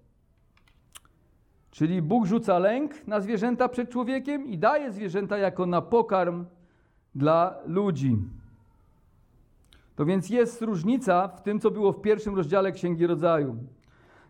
Czyli 1.70 2.02
Bóg 2.02 2.26
rzuca 2.26 2.58
lęk 2.58 3.06
na 3.06 3.20
zwierzęta 3.20 3.68
przed 3.68 3.90
człowiekiem 3.90 4.46
i 4.46 4.58
daje 4.58 4.92
zwierzęta 4.92 5.38
jako 5.38 5.66
na 5.66 5.82
pokarm 5.82 6.44
dla 7.14 7.54
ludzi. 7.66 8.18
To 9.96 10.04
więc 10.04 10.30
jest 10.30 10.62
różnica 10.62 11.28
w 11.28 11.42
tym, 11.42 11.60
co 11.60 11.70
było 11.70 11.92
w 11.92 12.00
pierwszym 12.00 12.36
rozdziale 12.36 12.72
Księgi 12.72 13.06
Rodzaju. 13.06 13.56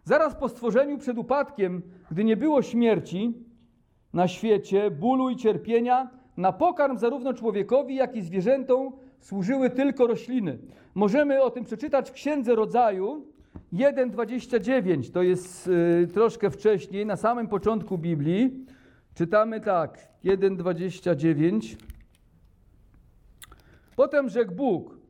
Zaraz 0.05 0.35
po 0.35 0.48
stworzeniu 0.48 0.98
przed 0.98 1.18
upadkiem, 1.18 1.83
gdy 2.11 2.25
nie 2.25 2.37
było 2.37 2.62
śmierci 2.62 3.35
na 4.12 4.29
świecie, 4.29 4.90
bólu 4.90 5.31
i 5.31 5.37
cierpienia, 5.37 6.11
na 6.37 6.53
pokarm 6.53 6.98
zarówno 6.98 7.35
człowiekowi, 7.35 7.94
jak 7.94 8.16
i 8.16 8.22
zwierzętom 8.22 8.92
służyły 9.20 9.70
tylko 9.70 10.07
rośliny. 10.07 10.59
Możemy 10.94 11.42
o 11.42 11.51
tym 11.51 11.64
przeczytać 11.64 12.11
w 12.11 12.12
Księdze 12.12 12.55
Rodzaju 12.55 13.33
1,29 13.72 15.11
to 15.11 15.22
jest 15.22 15.68
y, 16.03 16.09
troszkę 16.14 16.51
wcześniej, 16.51 17.07
na 17.07 17.16
samym 17.16 17.48
początku 17.48 17.98
Biblii. 17.98 18.66
Czytamy 19.14 19.61
tak, 19.61 19.98
1,29. 20.25 21.77
Potem 23.96 24.29
rzekł 24.29 24.55
Bóg, 24.55 25.02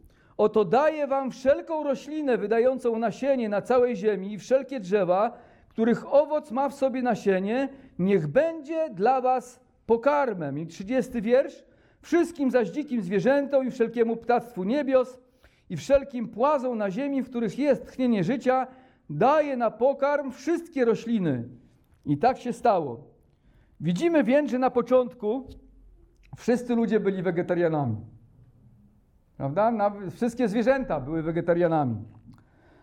oto 0.42 0.64
daję 0.64 1.06
wam 1.06 1.30
wszelką 1.30 1.84
roślinę 1.84 2.38
wydającą 2.38 2.98
nasienie 2.98 3.48
na 3.48 3.62
całej 3.62 3.96
ziemi 3.96 4.32
i 4.32 4.38
wszelkie 4.38 4.80
drzewa, 4.80 5.38
których 5.68 6.14
owoc 6.14 6.50
ma 6.50 6.68
w 6.68 6.74
sobie 6.74 7.02
nasienie, 7.02 7.68
niech 7.98 8.26
będzie 8.26 8.90
dla 8.90 9.20
was 9.20 9.60
pokarmem. 9.86 10.58
I 10.58 10.66
30 10.66 11.22
wiersz. 11.22 11.64
Wszystkim 12.00 12.50
zaś 12.50 12.68
dzikim 12.68 13.02
zwierzętom 13.02 13.66
i 13.66 13.70
wszelkiemu 13.70 14.16
ptactwu 14.16 14.64
niebios 14.64 15.18
i 15.70 15.76
wszelkim 15.76 16.28
płazom 16.28 16.78
na 16.78 16.90
ziemi, 16.90 17.22
w 17.22 17.28
których 17.28 17.58
jest 17.58 17.86
tchnienie 17.86 18.24
życia, 18.24 18.66
daje 19.10 19.56
na 19.56 19.70
pokarm 19.70 20.30
wszystkie 20.32 20.84
rośliny. 20.84 21.48
I 22.06 22.18
tak 22.18 22.38
się 22.38 22.52
stało. 22.52 23.00
Widzimy 23.80 24.24
więc, 24.24 24.50
że 24.50 24.58
na 24.58 24.70
początku 24.70 25.46
wszyscy 26.36 26.74
ludzie 26.74 27.00
byli 27.00 27.22
wegetarianami. 27.22 28.11
Prawda? 29.42 29.72
Wszystkie 30.10 30.48
zwierzęta 30.48 31.00
były 31.00 31.22
wegetarianami. 31.22 31.96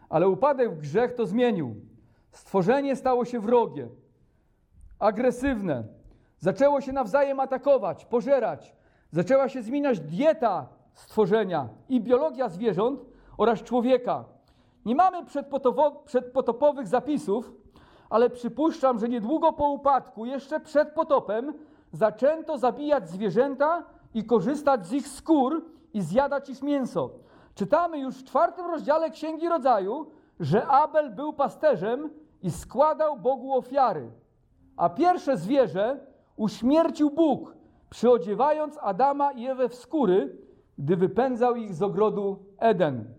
Ale 0.10 0.30
upadek 0.30 0.72
w 0.72 0.80
grzech 0.80 1.15
to 1.15 1.26
zmienił. 1.26 1.76
Stworzenie 2.32 2.95
stało 2.95 3.26
się 3.26 3.39
wrogie, 3.39 3.88
agresywne. 5.00 5.84
Zaczęło 6.39 6.82
się 6.82 6.93
nawzajem 6.93 7.39
atakować, 7.39 8.06
pożerać. 8.06 8.76
Zaczęła 9.12 9.50
się 9.50 9.62
zmieniać 9.62 10.00
dieta 10.00 10.67
stworzenia 10.93 11.69
i 11.89 12.02
biologia 12.02 12.50
zwierząt 12.50 13.06
oraz 13.38 13.63
człowieka. 13.63 14.26
Nie 14.86 14.95
mamy 14.95 15.26
przedpotopowych 16.06 16.88
zapisów, 16.88 17.52
ale 18.10 18.30
przypuszczam, 18.30 19.00
że 19.00 19.10
niedługo 19.10 19.54
po 19.54 19.69
upadku, 19.69 20.26
jeszcze 20.26 20.60
przed 20.60 20.91
potopem, 20.91 21.54
zaczęto 21.91 22.58
zabijać 22.58 23.10
zwierzęta 23.10 23.84
i 24.13 24.24
korzystać 24.24 24.88
z 24.88 24.93
ich 24.93 25.08
skór 25.08 25.79
i 25.93 26.02
zjadać 26.02 26.49
ich 26.49 26.62
mięso. 26.62 27.10
Czytamy 27.56 27.99
już 27.99 28.15
w 28.15 28.23
czwartym 28.23 28.65
rozdziale 28.65 29.10
Księgi 29.10 29.49
Rodzaju, 29.49 30.12
że 30.39 30.67
Abel 30.67 31.12
był 31.12 31.34
pasterzem 31.34 32.10
i 32.41 32.52
składał 32.52 33.19
Bogu 33.19 33.58
ofiary. 33.58 34.12
A 34.78 34.89
pierwsze 34.89 35.38
zwierzę 35.38 35.99
uśmiercił 36.36 37.10
Bóg, 37.10 37.56
przyodziewając 37.89 38.78
Adama 38.82 39.32
i 39.32 39.47
Ewę 39.47 39.69
w 39.69 39.75
skóry, 39.75 40.38
gdy 40.78 40.95
wypędzał 40.95 41.56
ich 41.56 41.73
z 41.73 41.82
ogrodu 41.82 42.45
Eden. 42.58 43.13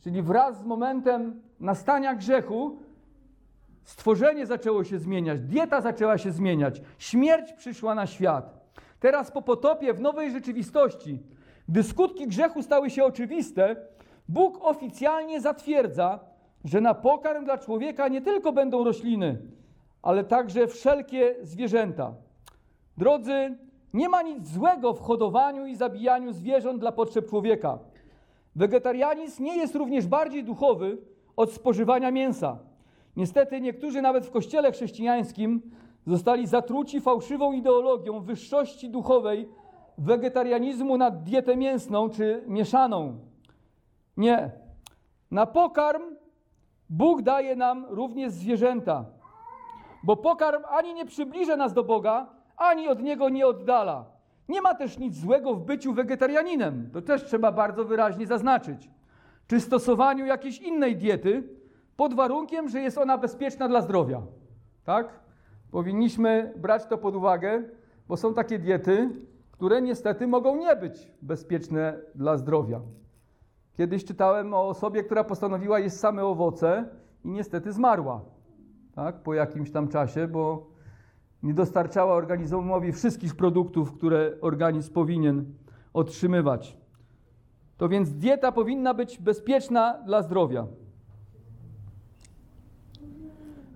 Czyli 0.00 0.22
wraz 0.22 0.58
z 0.58 0.64
momentem 0.64 1.42
nastania 1.60 2.14
grzechu 2.14 2.78
stworzenie 3.84 4.46
zaczęło 4.46 4.84
się 4.84 4.98
zmieniać, 4.98 5.40
dieta 5.40 5.80
zaczęła 5.80 6.18
się 6.18 6.32
zmieniać, 6.32 6.82
śmierć 6.98 7.52
przyszła 7.52 7.94
na 7.94 8.06
świat. 8.06 8.56
Teraz 9.00 9.30
po 9.30 9.42
potopie 9.42 9.94
w 9.94 10.00
nowej 10.00 10.30
rzeczywistości, 10.30 11.22
gdy 11.68 11.82
skutki 11.82 12.26
grzechu 12.26 12.62
stały 12.62 12.90
się 12.90 13.04
oczywiste, 13.04 13.76
Bóg 14.28 14.58
oficjalnie 14.60 15.40
zatwierdza, 15.40 16.20
że 16.64 16.80
na 16.80 16.94
pokarm 16.94 17.44
dla 17.44 17.58
człowieka 17.58 18.08
nie 18.08 18.20
tylko 18.20 18.52
będą 18.52 18.84
rośliny, 18.84 19.38
ale 20.02 20.24
także 20.24 20.66
wszelkie 20.66 21.34
zwierzęta. 21.42 22.14
Drodzy, 22.96 23.56
nie 23.94 24.08
ma 24.08 24.22
nic 24.22 24.48
złego 24.48 24.94
w 24.94 25.00
hodowaniu 25.00 25.66
i 25.66 25.76
zabijaniu 25.76 26.32
zwierząt 26.32 26.80
dla 26.80 26.92
potrzeb 26.92 27.28
człowieka. 27.28 27.78
Wegetarianizm 28.56 29.44
nie 29.44 29.56
jest 29.56 29.74
również 29.74 30.06
bardziej 30.06 30.44
duchowy 30.44 30.98
od 31.36 31.52
spożywania 31.52 32.10
mięsa. 32.10 32.58
Niestety 33.16 33.60
niektórzy 33.60 34.02
nawet 34.02 34.26
w 34.26 34.30
kościele 34.30 34.72
chrześcijańskim 34.72 35.62
zostali 36.06 36.46
zatruci 36.46 37.00
fałszywą 37.00 37.52
ideologią 37.52 38.20
wyższości 38.20 38.90
duchowej 38.90 39.48
wegetarianizmu 39.98 40.96
nad 40.96 41.22
dietę 41.22 41.56
mięsną 41.56 42.10
czy 42.10 42.44
mieszaną. 42.46 43.18
Nie. 44.16 44.50
Na 45.30 45.46
pokarm 45.46 46.02
Bóg 46.90 47.22
daje 47.22 47.56
nam 47.56 47.86
również 47.88 48.32
zwierzęta, 48.32 49.04
bo 50.02 50.16
pokarm 50.16 50.62
ani 50.68 50.94
nie 50.94 51.06
przybliża 51.06 51.56
nas 51.56 51.72
do 51.72 51.84
Boga, 51.84 52.26
ani 52.56 52.88
od 52.88 53.02
Niego 53.02 53.28
nie 53.28 53.46
oddala. 53.46 54.04
Nie 54.48 54.62
ma 54.62 54.74
też 54.74 54.98
nic 54.98 55.16
złego 55.16 55.54
w 55.54 55.64
byciu 55.64 55.92
wegetarianinem, 55.92 56.90
to 56.92 57.02
też 57.02 57.24
trzeba 57.24 57.52
bardzo 57.52 57.84
wyraźnie 57.84 58.26
zaznaczyć, 58.26 58.90
czy 59.46 59.60
stosowaniu 59.60 60.26
jakiejś 60.26 60.58
innej 60.58 60.96
diety, 60.96 61.42
pod 61.96 62.14
warunkiem, 62.14 62.68
że 62.68 62.80
jest 62.80 62.98
ona 62.98 63.18
bezpieczna 63.18 63.68
dla 63.68 63.80
zdrowia. 63.80 64.22
Tak? 64.84 65.20
Powinniśmy 65.70 66.52
brać 66.56 66.86
to 66.86 66.98
pod 66.98 67.16
uwagę, 67.16 67.62
bo 68.08 68.16
są 68.16 68.34
takie 68.34 68.58
diety, 68.58 69.10
które 69.56 69.82
niestety 69.82 70.26
mogą 70.26 70.56
nie 70.56 70.76
być 70.76 71.12
bezpieczne 71.22 72.00
dla 72.14 72.36
zdrowia. 72.36 72.80
Kiedyś 73.76 74.04
czytałem 74.04 74.54
o 74.54 74.68
osobie, 74.68 75.04
która 75.04 75.24
postanowiła 75.24 75.78
jeść 75.78 75.96
same 75.96 76.24
owoce 76.24 76.88
i 77.24 77.30
niestety 77.30 77.72
zmarła. 77.72 78.24
Tak? 78.94 79.22
Po 79.22 79.34
jakimś 79.34 79.70
tam 79.70 79.88
czasie, 79.88 80.28
bo 80.28 80.66
nie 81.42 81.54
dostarczała 81.54 82.14
organizmowi 82.14 82.92
wszystkich 82.92 83.34
produktów, 83.34 83.92
które 83.92 84.32
organizm 84.40 84.92
powinien 84.92 85.44
otrzymywać. 85.92 86.76
To 87.76 87.88
więc 87.88 88.12
dieta 88.12 88.52
powinna 88.52 88.94
być 88.94 89.18
bezpieczna 89.18 90.02
dla 90.06 90.22
zdrowia. 90.22 90.66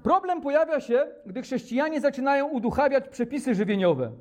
Problem 0.03 0.41
pojawia 0.41 0.81
się, 0.81 1.07
gdy 1.27 1.43
chrześcijanie 1.43 2.01
zaczynają 2.01 2.49
uduchawiać 2.49 3.09
przepisy 3.09 3.55
żywieniowe 3.55 4.13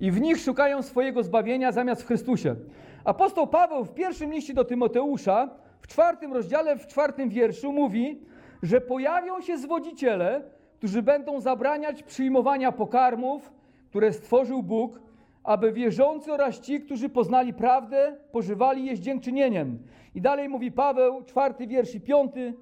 i 0.00 0.10
w 0.10 0.20
nich 0.20 0.38
szukają 0.38 0.82
swojego 0.82 1.22
zbawienia 1.22 1.72
zamiast 1.72 2.02
w 2.02 2.06
Chrystusie. 2.06 2.56
Apostoł 3.04 3.46
Paweł 3.46 3.84
w 3.84 3.94
pierwszym 3.94 4.32
liście 4.32 4.54
do 4.54 4.64
Tymoteusza, 4.64 5.48
w 5.80 5.86
czwartym 5.86 6.32
rozdziale, 6.32 6.78
w 6.78 6.86
czwartym 6.86 7.28
wierszu 7.28 7.72
mówi, 7.72 8.20
że 8.62 8.80
pojawią 8.80 9.40
się 9.40 9.58
zwodziciele, 9.58 10.42
którzy 10.78 11.02
będą 11.02 11.40
zabraniać 11.40 12.02
przyjmowania 12.02 12.72
pokarmów, 12.72 13.52
które 13.88 14.12
stworzył 14.12 14.62
Bóg, 14.62 15.00
aby 15.44 15.72
wierzący 15.72 16.32
oraz 16.32 16.60
ci, 16.60 16.80
którzy 16.80 17.08
poznali 17.08 17.54
prawdę, 17.54 18.16
pożywali 18.32 18.86
je 18.86 18.96
z 18.96 19.00
dziękczynieniem. 19.00 19.78
I 20.14 20.20
dalej 20.20 20.48
mówi 20.48 20.72
Paweł, 20.72 21.24
czwarty 21.24 21.66
wiersz 21.66 21.94
i 21.94 22.00
piąty, 22.00 22.54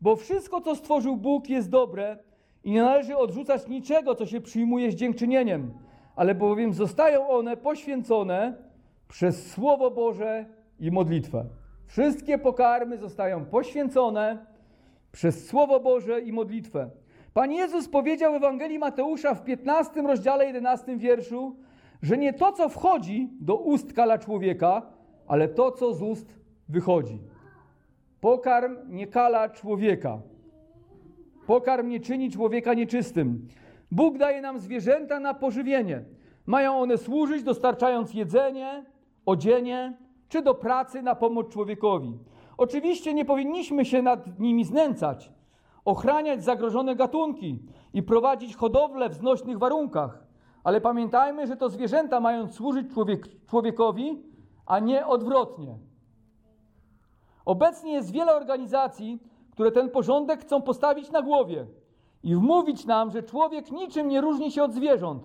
bo 0.00 0.16
wszystko, 0.16 0.60
co 0.60 0.76
stworzył 0.76 1.16
Bóg, 1.16 1.48
jest 1.48 1.70
dobre 1.70 2.18
i 2.64 2.70
nie 2.70 2.82
należy 2.82 3.16
odrzucać 3.16 3.68
niczego, 3.68 4.14
co 4.14 4.26
się 4.26 4.40
przyjmuje 4.40 4.92
z 4.92 4.94
dziękczynieniem, 4.94 5.72
ale 6.16 6.34
bowiem 6.34 6.72
zostają 6.72 7.28
one 7.28 7.56
poświęcone 7.56 8.54
przez 9.08 9.50
Słowo 9.50 9.90
Boże 9.90 10.46
i 10.80 10.90
modlitwę. 10.90 11.44
Wszystkie 11.86 12.38
pokarmy 12.38 12.98
zostają 12.98 13.44
poświęcone 13.44 14.46
przez 15.12 15.46
Słowo 15.46 15.80
Boże 15.80 16.20
i 16.20 16.32
modlitwę. 16.32 16.90
Pan 17.34 17.52
Jezus 17.52 17.88
powiedział 17.88 18.32
w 18.32 18.36
Ewangelii 18.36 18.78
Mateusza 18.78 19.34
w 19.34 19.44
15 19.44 20.02
rozdziale 20.02 20.46
11 20.46 20.96
wierszu, 20.96 21.56
że 22.02 22.18
nie 22.18 22.32
to, 22.32 22.52
co 22.52 22.68
wchodzi 22.68 23.30
do 23.40 23.56
ust 23.56 23.92
kala 23.92 24.18
człowieka, 24.18 24.82
ale 25.26 25.48
to, 25.48 25.70
co 25.70 25.94
z 25.94 26.02
ust 26.02 26.38
wychodzi. 26.68 27.18
Pokarm 28.20 28.76
nie 28.88 29.06
kala 29.06 29.48
człowieka. 29.48 30.18
Pokarm 31.46 31.88
nie 31.88 32.00
czyni 32.00 32.30
człowieka 32.30 32.74
nieczystym. 32.74 33.48
Bóg 33.92 34.18
daje 34.18 34.40
nam 34.40 34.58
zwierzęta 34.58 35.20
na 35.20 35.34
pożywienie. 35.34 36.04
Mają 36.46 36.78
one 36.78 36.98
służyć, 36.98 37.42
dostarczając 37.42 38.14
jedzenie, 38.14 38.84
odzienie, 39.26 39.96
czy 40.28 40.42
do 40.42 40.54
pracy 40.54 41.02
na 41.02 41.14
pomoc 41.14 41.48
człowiekowi. 41.48 42.18
Oczywiście 42.56 43.14
nie 43.14 43.24
powinniśmy 43.24 43.84
się 43.84 44.02
nad 44.02 44.38
nimi 44.38 44.64
znęcać, 44.64 45.32
ochraniać 45.84 46.44
zagrożone 46.44 46.96
gatunki 46.96 47.62
i 47.94 48.02
prowadzić 48.02 48.56
hodowlę 48.56 49.08
w 49.08 49.14
znośnych 49.14 49.58
warunkach. 49.58 50.26
Ale 50.64 50.80
pamiętajmy, 50.80 51.46
że 51.46 51.56
to 51.56 51.68
zwierzęta 51.68 52.20
mają 52.20 52.48
służyć 52.48 52.92
człowiek, 52.92 53.46
człowiekowi, 53.46 54.22
a 54.66 54.78
nie 54.78 55.06
odwrotnie. 55.06 55.78
Obecnie 57.44 57.92
jest 57.92 58.12
wiele 58.12 58.34
organizacji, 58.34 59.22
które 59.50 59.72
ten 59.72 59.90
porządek 59.90 60.40
chcą 60.40 60.62
postawić 60.62 61.10
na 61.10 61.22
głowie 61.22 61.66
i 62.22 62.34
wmówić 62.34 62.86
nam, 62.86 63.10
że 63.10 63.22
człowiek 63.22 63.70
niczym 63.70 64.08
nie 64.08 64.20
różni 64.20 64.50
się 64.50 64.62
od 64.62 64.72
zwierząt, 64.72 65.22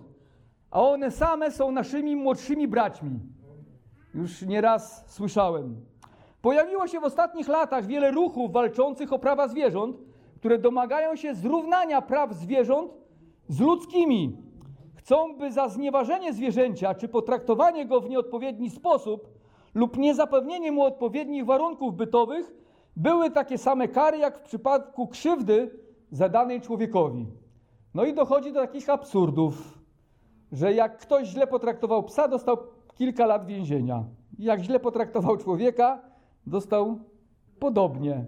a 0.70 0.82
one 0.82 1.10
same 1.10 1.50
są 1.50 1.70
naszymi 1.70 2.16
młodszymi 2.16 2.68
braćmi. 2.68 3.10
Już 4.14 4.42
nieraz 4.42 5.04
słyszałem. 5.14 5.80
Pojawiło 6.42 6.86
się 6.86 7.00
w 7.00 7.04
ostatnich 7.04 7.48
latach 7.48 7.86
wiele 7.86 8.10
ruchów 8.10 8.52
walczących 8.52 9.12
o 9.12 9.18
prawa 9.18 9.48
zwierząt, 9.48 9.96
które 10.36 10.58
domagają 10.58 11.16
się 11.16 11.34
zrównania 11.34 12.02
praw 12.02 12.34
zwierząt 12.34 12.92
z 13.48 13.60
ludzkimi. 13.60 14.36
Chcą, 14.94 15.36
by 15.38 15.52
za 15.52 15.68
znieważenie 15.68 16.32
zwierzęcia 16.32 16.94
czy 16.94 17.08
potraktowanie 17.08 17.86
go 17.86 18.00
w 18.00 18.08
nieodpowiedni 18.08 18.70
sposób 18.70 19.28
lub 19.74 19.96
niezapewnienie 19.96 20.72
mu 20.72 20.82
odpowiednich 20.82 21.44
warunków 21.44 21.96
bytowych 21.96 22.54
były 22.96 23.30
takie 23.30 23.58
same 23.58 23.88
kary, 23.88 24.18
jak 24.18 24.38
w 24.38 24.42
przypadku 24.42 25.06
krzywdy 25.06 25.70
zadanej 26.10 26.60
człowiekowi. 26.60 27.26
No 27.94 28.04
i 28.04 28.14
dochodzi 28.14 28.52
do 28.52 28.60
takich 28.60 28.90
absurdów, 28.90 29.78
że 30.52 30.72
jak 30.72 30.98
ktoś 30.98 31.28
źle 31.28 31.46
potraktował 31.46 32.02
psa, 32.02 32.28
dostał 32.28 32.56
kilka 32.94 33.26
lat 33.26 33.46
więzienia. 33.46 34.04
Jak 34.38 34.60
źle 34.60 34.80
potraktował 34.80 35.36
człowieka, 35.36 36.00
dostał 36.46 36.98
podobnie. 37.58 38.24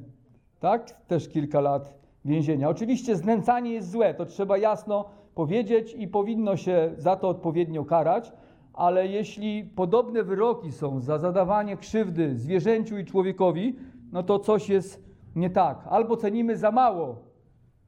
Tak? 0.60 0.90
Też 0.90 1.28
kilka 1.28 1.60
lat 1.60 1.94
więzienia. 2.24 2.68
Oczywiście 2.68 3.16
znęcanie 3.16 3.72
jest 3.72 3.90
złe, 3.90 4.14
to 4.14 4.26
trzeba 4.26 4.58
jasno 4.58 5.04
powiedzieć 5.34 5.94
i 5.98 6.08
powinno 6.08 6.56
się 6.56 6.92
za 6.96 7.16
to 7.16 7.28
odpowiednio 7.28 7.84
karać, 7.84 8.32
ale 8.72 9.06
jeśli 9.06 9.64
podobne 9.64 10.22
wyroki 10.22 10.72
są 10.72 11.00
za 11.00 11.18
zadawanie 11.18 11.76
krzywdy 11.76 12.36
zwierzęciu 12.36 12.98
i 12.98 13.04
człowiekowi, 13.04 13.76
no 14.12 14.22
to 14.22 14.38
coś 14.38 14.68
jest 14.68 15.04
nie 15.36 15.50
tak. 15.50 15.86
Albo 15.90 16.16
cenimy 16.16 16.56
za 16.56 16.70
mało 16.70 17.29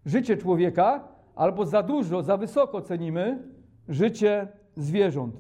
życie 0.05 0.37
człowieka, 0.37 1.09
albo 1.35 1.67
za 1.67 1.83
dużo, 1.83 2.23
za 2.23 2.37
wysoko 2.37 2.83
cenimy 2.83 3.43
życie 3.89 4.49
zwierząt. 4.77 5.37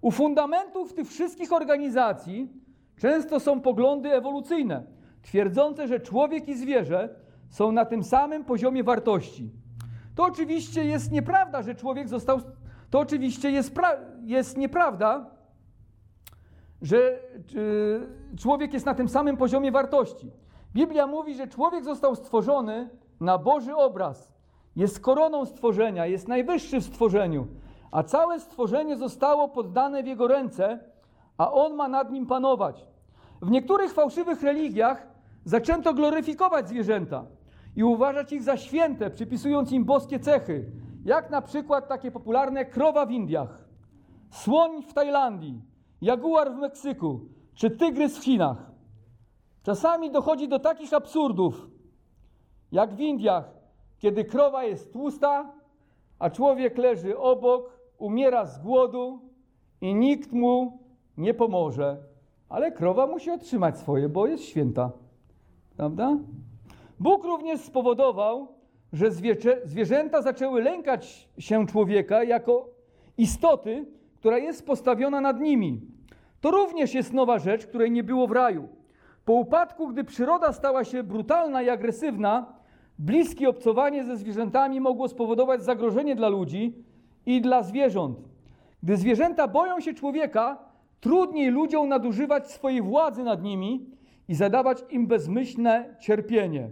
U 0.00 0.10
fundamentów 0.10 0.94
tych 0.94 1.08
wszystkich 1.08 1.52
organizacji 1.52 2.48
często 2.96 3.40
są 3.40 3.60
poglądy 3.60 4.12
ewolucyjne, 4.12 4.86
twierdzące, 5.22 5.88
że 5.88 6.00
człowiek 6.00 6.48
i 6.48 6.54
zwierzę 6.54 7.08
są 7.48 7.72
na 7.72 7.84
tym 7.84 8.02
samym 8.02 8.44
poziomie 8.44 8.84
wartości. 8.84 9.50
To 10.14 10.24
oczywiście 10.24 10.84
jest 10.84 11.12
nieprawda, 11.12 11.62
że 11.62 11.74
człowiek 11.74 12.08
został. 12.08 12.40
To 12.90 12.98
oczywiście 12.98 13.50
jest, 13.50 13.74
pra, 13.74 13.92
jest 14.24 14.56
nieprawda, 14.56 15.30
że 16.82 17.18
człowiek 18.38 18.72
jest 18.72 18.86
na 18.86 18.94
tym 18.94 19.08
samym 19.08 19.36
poziomie 19.36 19.72
wartości. 19.72 20.30
Biblia 20.74 21.06
mówi, 21.06 21.34
że 21.34 21.46
człowiek 21.46 21.84
został 21.84 22.16
stworzony 22.16 22.90
na 23.20 23.38
Boży 23.38 23.76
obraz. 23.76 24.32
Jest 24.76 25.00
koroną 25.00 25.46
stworzenia, 25.46 26.06
jest 26.06 26.28
najwyższy 26.28 26.80
w 26.80 26.84
stworzeniu, 26.84 27.46
a 27.90 28.02
całe 28.02 28.40
stworzenie 28.40 28.96
zostało 28.96 29.48
poddane 29.48 30.02
w 30.02 30.06
jego 30.06 30.28
ręce, 30.28 30.78
a 31.38 31.52
on 31.52 31.74
ma 31.74 31.88
nad 31.88 32.12
nim 32.12 32.26
panować. 32.26 32.86
W 33.42 33.50
niektórych 33.50 33.92
fałszywych 33.92 34.42
religiach 34.42 35.06
zaczęto 35.44 35.94
gloryfikować 35.94 36.68
zwierzęta 36.68 37.24
i 37.76 37.84
uważać 37.84 38.32
ich 38.32 38.42
za 38.42 38.56
święte, 38.56 39.10
przypisując 39.10 39.72
im 39.72 39.84
boskie 39.84 40.20
cechy, 40.20 40.70
jak 41.04 41.30
na 41.30 41.42
przykład 41.42 41.88
takie 41.88 42.10
popularne 42.10 42.64
krowa 42.64 43.06
w 43.06 43.10
Indiach, 43.10 43.64
słoń 44.30 44.82
w 44.82 44.92
Tajlandii, 44.92 45.62
jaguar 46.00 46.52
w 46.52 46.56
Meksyku 46.56 47.20
czy 47.54 47.70
tygrys 47.70 48.18
w 48.18 48.24
Chinach. 48.24 48.70
Czasami 49.62 50.10
dochodzi 50.10 50.48
do 50.48 50.58
takich 50.58 50.92
absurdów, 50.92 51.68
jak 52.72 52.94
w 52.94 53.00
Indiach, 53.00 53.44
kiedy 53.98 54.24
krowa 54.24 54.64
jest 54.64 54.92
tłusta, 54.92 55.52
a 56.18 56.30
człowiek 56.30 56.78
leży 56.78 57.18
obok, 57.18 57.80
umiera 57.98 58.46
z 58.46 58.58
głodu 58.58 59.20
i 59.80 59.94
nikt 59.94 60.32
mu 60.32 60.78
nie 61.16 61.34
pomoże. 61.34 61.96
Ale 62.48 62.72
krowa 62.72 63.06
musi 63.06 63.30
otrzymać 63.30 63.78
swoje, 63.78 64.08
bo 64.08 64.26
jest 64.26 64.44
święta. 64.44 64.90
Prawda? 65.76 66.16
Bóg 67.00 67.24
również 67.24 67.60
spowodował, 67.60 68.48
że 68.92 69.10
zwierzęta 69.64 70.22
zaczęły 70.22 70.62
lękać 70.62 71.28
się 71.38 71.66
człowieka 71.66 72.24
jako 72.24 72.68
istoty, 73.18 73.86
która 74.16 74.38
jest 74.38 74.66
postawiona 74.66 75.20
nad 75.20 75.40
nimi. 75.40 75.80
To 76.40 76.50
również 76.50 76.94
jest 76.94 77.12
nowa 77.12 77.38
rzecz, 77.38 77.66
której 77.66 77.90
nie 77.90 78.04
było 78.04 78.26
w 78.26 78.32
raju. 78.32 78.68
Po 79.24 79.32
upadku, 79.32 79.88
gdy 79.88 80.04
przyroda 80.04 80.52
stała 80.52 80.84
się 80.84 81.02
brutalna 81.02 81.62
i 81.62 81.68
agresywna, 81.68 82.55
bliskie 82.98 83.48
obcowanie 83.48 84.04
ze 84.04 84.16
zwierzętami 84.16 84.80
mogło 84.80 85.08
spowodować 85.08 85.62
zagrożenie 85.62 86.16
dla 86.16 86.28
ludzi 86.28 86.74
i 87.26 87.40
dla 87.40 87.62
zwierząt. 87.62 88.18
Gdy 88.82 88.96
zwierzęta 88.96 89.48
boją 89.48 89.80
się 89.80 89.94
człowieka, 89.94 90.58
trudniej 91.00 91.50
ludziom 91.50 91.88
nadużywać 91.88 92.50
swojej 92.50 92.82
władzy 92.82 93.24
nad 93.24 93.42
nimi 93.42 93.90
i 94.28 94.34
zadawać 94.34 94.84
im 94.90 95.06
bezmyślne 95.06 95.96
cierpienie. 96.00 96.70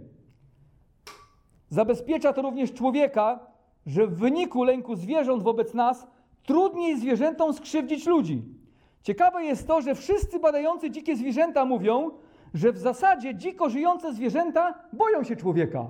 Zabezpiecza 1.69 2.33
to 2.33 2.41
również 2.41 2.73
człowieka, 2.73 3.39
że 3.85 4.07
w 4.07 4.17
wyniku 4.17 4.63
lęku 4.63 4.95
zwierząt 4.95 5.43
wobec 5.43 5.73
nas 5.73 6.07
trudniej 6.43 6.99
zwierzętom 6.99 7.53
skrzywdzić 7.53 8.05
ludzi. 8.05 8.43
Ciekawe 9.01 9.43
jest 9.43 9.67
to, 9.67 9.81
że 9.81 9.95
wszyscy 9.95 10.39
badający 10.39 10.91
dzikie 10.91 11.15
zwierzęta 11.15 11.65
mówią, 11.65 12.11
że 12.53 12.71
w 12.71 12.77
zasadzie 12.77 13.35
dziko 13.35 13.69
żyjące 13.69 14.13
zwierzęta 14.13 14.73
boją 14.93 15.23
się 15.23 15.35
człowieka. 15.35 15.87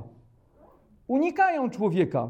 Unikają 1.07 1.69
człowieka. 1.69 2.27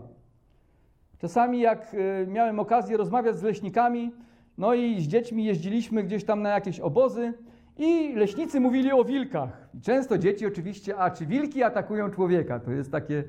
Czasami, 1.17 1.59
jak 1.59 1.95
e, 2.23 2.27
miałem 2.27 2.59
okazję 2.59 2.97
rozmawiać 2.97 3.37
z 3.37 3.43
leśnikami, 3.43 4.11
no 4.57 4.73
i 4.73 5.01
z 5.01 5.07
dziećmi 5.07 5.45
jeździliśmy 5.45 6.03
gdzieś 6.03 6.23
tam 6.23 6.41
na 6.41 6.49
jakieś 6.49 6.79
obozy, 6.79 7.33
i 7.77 8.13
leśnicy 8.15 8.59
mówili 8.59 8.91
o 8.91 9.03
wilkach. 9.03 9.69
Często 9.81 10.17
dzieci 10.17 10.45
oczywiście, 10.45 10.97
a 10.97 11.11
czy 11.11 11.25
wilki 11.25 11.63
atakują 11.63 12.09
człowieka? 12.09 12.59
To 12.59 12.71
jest 12.71 12.91
takie 12.91 13.23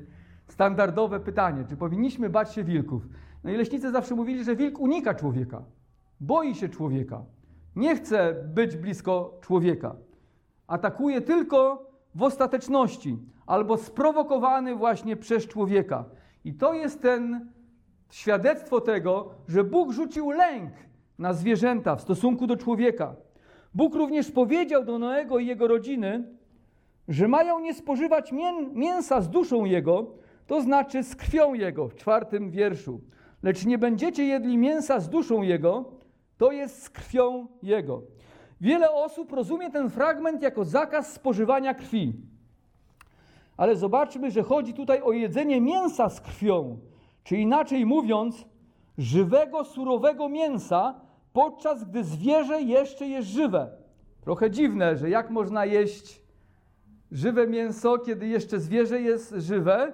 standardowe 0.47 1.19
pytanie, 1.19 1.65
czy 1.69 1.77
powinniśmy 1.77 2.29
bać 2.29 2.53
się 2.53 2.63
wilków? 2.63 3.07
No 3.43 3.51
i 3.51 3.57
leśnicy 3.57 3.91
zawsze 3.91 4.15
mówili, 4.15 4.43
że 4.43 4.55
wilk 4.55 4.79
unika 4.79 5.13
człowieka, 5.13 5.63
boi 6.19 6.55
się 6.55 6.69
człowieka, 6.69 7.23
nie 7.75 7.95
chce 7.95 8.35
być 8.53 8.77
blisko 8.77 9.37
człowieka. 9.41 9.95
Atakuje 10.67 11.21
tylko 11.21 11.86
w 12.17 12.23
ostateczności 12.23 13.17
albo 13.45 13.77
sprowokowany 13.77 14.75
właśnie 14.75 15.17
przez 15.17 15.47
człowieka. 15.47 16.05
I 16.45 16.53
to 16.53 16.73
jest 16.73 17.01
ten 17.01 17.51
świadectwo 18.09 18.81
tego, 18.81 19.29
że 19.47 19.63
Bóg 19.63 19.91
rzucił 19.91 20.31
lęk 20.31 20.71
na 21.19 21.33
zwierzęta 21.33 21.95
w 21.95 22.01
stosunku 22.01 22.47
do 22.47 22.57
człowieka. 22.57 23.15
Bóg 23.73 23.95
również 23.95 24.31
powiedział 24.31 24.85
do 24.85 24.99
Noego 24.99 25.39
i 25.39 25.47
jego 25.47 25.67
rodziny, 25.67 26.23
że 27.07 27.27
mają 27.27 27.59
nie 27.59 27.73
spożywać 27.73 28.31
mięsa 28.73 29.21
z 29.21 29.29
duszą 29.29 29.65
jego, 29.65 30.05
to 30.47 30.61
znaczy 30.61 31.03
z 31.03 31.15
krwią 31.15 31.53
jego, 31.53 31.87
w 31.87 31.95
czwartym 31.95 32.51
wierszu. 32.51 33.01
Lecz 33.43 33.65
nie 33.65 33.77
będziecie 33.77 34.25
jedli 34.25 34.57
mięsa 34.57 34.99
z 34.99 35.09
duszą 35.09 35.41
jego, 35.41 35.85
to 36.37 36.51
jest 36.51 36.83
z 36.83 36.89
krwią 36.89 37.47
jego. 37.63 38.01
Wiele 38.61 38.91
osób 38.91 39.33
rozumie 39.33 39.71
ten 39.71 39.89
fragment 39.89 40.41
jako 40.41 40.65
zakaz 40.65 41.13
spożywania 41.13 41.73
krwi. 41.73 42.13
Ale 43.57 43.75
zobaczmy, 43.75 44.31
że 44.31 44.43
chodzi 44.43 44.73
tutaj 44.73 45.01
o 45.01 45.11
jedzenie 45.11 45.61
mięsa 45.61 46.09
z 46.09 46.21
krwią, 46.21 46.77
czy 47.23 47.37
inaczej 47.37 47.85
mówiąc, 47.85 48.45
żywego, 48.97 49.63
surowego 49.65 50.29
mięsa, 50.29 50.95
podczas 51.33 51.83
gdy 51.83 52.03
zwierzę 52.03 52.61
jeszcze 52.61 53.07
jest 53.07 53.27
żywe. 53.27 53.69
Trochę 54.21 54.51
dziwne, 54.51 54.97
że 54.97 55.09
jak 55.09 55.29
można 55.29 55.65
jeść 55.65 56.21
żywe 57.11 57.47
mięso, 57.47 57.97
kiedy 57.97 58.27
jeszcze 58.27 58.59
zwierzę 58.59 59.01
jest 59.01 59.35
żywe, 59.37 59.93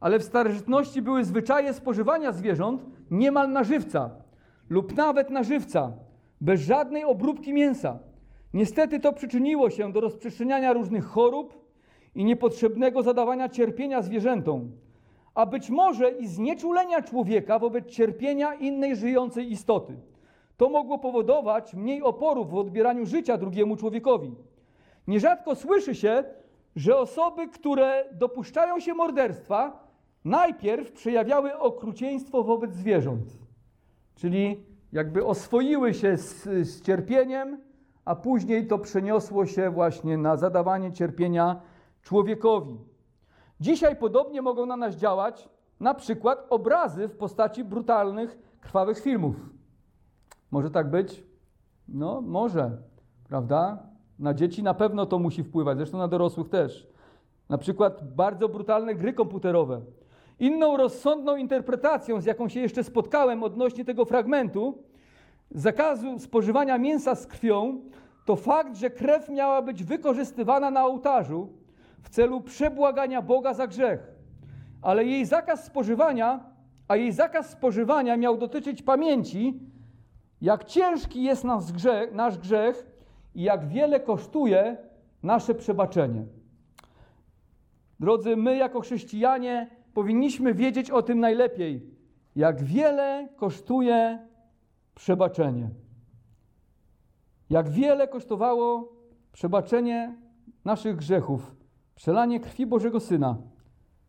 ale 0.00 0.18
w 0.18 0.22
starożytności 0.22 1.02
były 1.02 1.24
zwyczaje 1.24 1.74
spożywania 1.74 2.32
zwierząt 2.32 2.82
niemal 3.10 3.52
na 3.52 3.64
żywca 3.64 4.10
lub 4.70 4.96
nawet 4.96 5.30
na 5.30 5.42
żywca, 5.42 5.92
bez 6.44 6.60
żadnej 6.60 7.04
obróbki 7.04 7.52
mięsa. 7.52 7.98
Niestety 8.54 9.00
to 9.00 9.12
przyczyniło 9.12 9.70
się 9.70 9.92
do 9.92 10.00
rozprzestrzeniania 10.00 10.72
różnych 10.72 11.04
chorób 11.04 11.54
i 12.14 12.24
niepotrzebnego 12.24 13.02
zadawania 13.02 13.48
cierpienia 13.48 14.02
zwierzętom, 14.02 14.70
a 15.34 15.46
być 15.46 15.70
może 15.70 16.10
i 16.10 16.26
znieczulenia 16.26 17.02
człowieka 17.02 17.58
wobec 17.58 17.86
cierpienia 17.86 18.54
innej 18.54 18.96
żyjącej 18.96 19.52
istoty. 19.52 19.96
To 20.56 20.68
mogło 20.68 20.98
powodować 20.98 21.74
mniej 21.74 22.02
oporów 22.02 22.50
w 22.50 22.54
odbieraniu 22.54 23.06
życia 23.06 23.36
drugiemu 23.36 23.76
człowiekowi. 23.76 24.34
Nierzadko 25.06 25.54
słyszy 25.54 25.94
się, 25.94 26.24
że 26.76 26.96
osoby, 26.96 27.48
które 27.48 28.04
dopuszczają 28.12 28.80
się 28.80 28.94
morderstwa, 28.94 29.88
najpierw 30.24 30.92
przejawiały 30.92 31.58
okrucieństwo 31.58 32.42
wobec 32.42 32.72
zwierząt. 32.74 33.38
Czyli 34.14 34.73
jakby 34.94 35.26
oswoiły 35.26 35.94
się 35.94 36.16
z, 36.16 36.44
z 36.44 36.82
cierpieniem, 36.82 37.60
a 38.04 38.14
później 38.14 38.66
to 38.66 38.78
przeniosło 38.78 39.46
się 39.46 39.70
właśnie 39.70 40.18
na 40.18 40.36
zadawanie 40.36 40.92
cierpienia 40.92 41.60
człowiekowi. 42.02 42.78
Dzisiaj 43.60 43.96
podobnie 43.96 44.42
mogą 44.42 44.66
na 44.66 44.76
nas 44.76 44.96
działać 44.96 45.48
na 45.80 45.94
przykład 45.94 46.46
obrazy 46.50 47.08
w 47.08 47.16
postaci 47.16 47.64
brutalnych, 47.64 48.38
krwawych 48.60 49.00
filmów. 49.00 49.36
Może 50.50 50.70
tak 50.70 50.90
być? 50.90 51.24
No, 51.88 52.20
może, 52.20 52.78
prawda? 53.28 53.78
Na 54.18 54.34
dzieci 54.34 54.62
na 54.62 54.74
pewno 54.74 55.06
to 55.06 55.18
musi 55.18 55.44
wpływać, 55.44 55.76
zresztą 55.76 55.98
na 55.98 56.08
dorosłych 56.08 56.48
też. 56.48 56.88
Na 57.48 57.58
przykład 57.58 58.14
bardzo 58.14 58.48
brutalne 58.48 58.94
gry 58.94 59.12
komputerowe. 59.12 59.80
Inną 60.40 60.76
rozsądną 60.76 61.36
interpretacją, 61.36 62.20
z 62.20 62.24
jaką 62.24 62.48
się 62.48 62.60
jeszcze 62.60 62.84
spotkałem 62.84 63.42
odnośnie 63.42 63.84
tego 63.84 64.04
fragmentu, 64.04 64.82
zakazu 65.50 66.18
spożywania 66.18 66.78
mięsa 66.78 67.14
z 67.14 67.26
krwią, 67.26 67.80
to 68.24 68.36
fakt, 68.36 68.76
że 68.76 68.90
krew 68.90 69.28
miała 69.28 69.62
być 69.62 69.84
wykorzystywana 69.84 70.70
na 70.70 70.86
ołtarzu 70.86 71.48
w 72.02 72.08
celu 72.08 72.40
przebłagania 72.40 73.22
Boga 73.22 73.54
za 73.54 73.66
grzech. 73.66 74.14
Ale 74.82 75.04
jej 75.04 75.26
zakaz 75.26 75.64
spożywania, 75.64 76.40
a 76.88 76.96
jej 76.96 77.12
zakaz 77.12 77.50
spożywania 77.50 78.16
miał 78.16 78.36
dotyczyć 78.36 78.82
pamięci, 78.82 79.60
jak 80.40 80.64
ciężki 80.64 81.22
jest 81.22 81.44
nasz 81.44 81.72
grzech, 81.72 82.14
nasz 82.14 82.38
grzech 82.38 82.86
i 83.34 83.42
jak 83.42 83.68
wiele 83.68 84.00
kosztuje 84.00 84.76
nasze 85.22 85.54
przebaczenie. 85.54 86.24
Drodzy, 88.00 88.36
my 88.36 88.56
jako 88.56 88.80
chrześcijanie 88.80 89.70
powinniśmy 89.94 90.54
wiedzieć 90.54 90.90
o 90.90 91.02
tym 91.02 91.20
najlepiej, 91.20 91.90
jak 92.36 92.62
wiele 92.62 93.28
kosztuje 93.36 94.18
przebaczenie. 94.94 95.70
Jak 97.50 97.68
wiele 97.68 98.08
kosztowało 98.08 98.92
przebaczenie 99.32 100.16
naszych 100.64 100.96
grzechów, 100.96 101.56
przelanie 101.94 102.40
krwi 102.40 102.66
Bożego 102.66 103.00
Syna. 103.00 103.36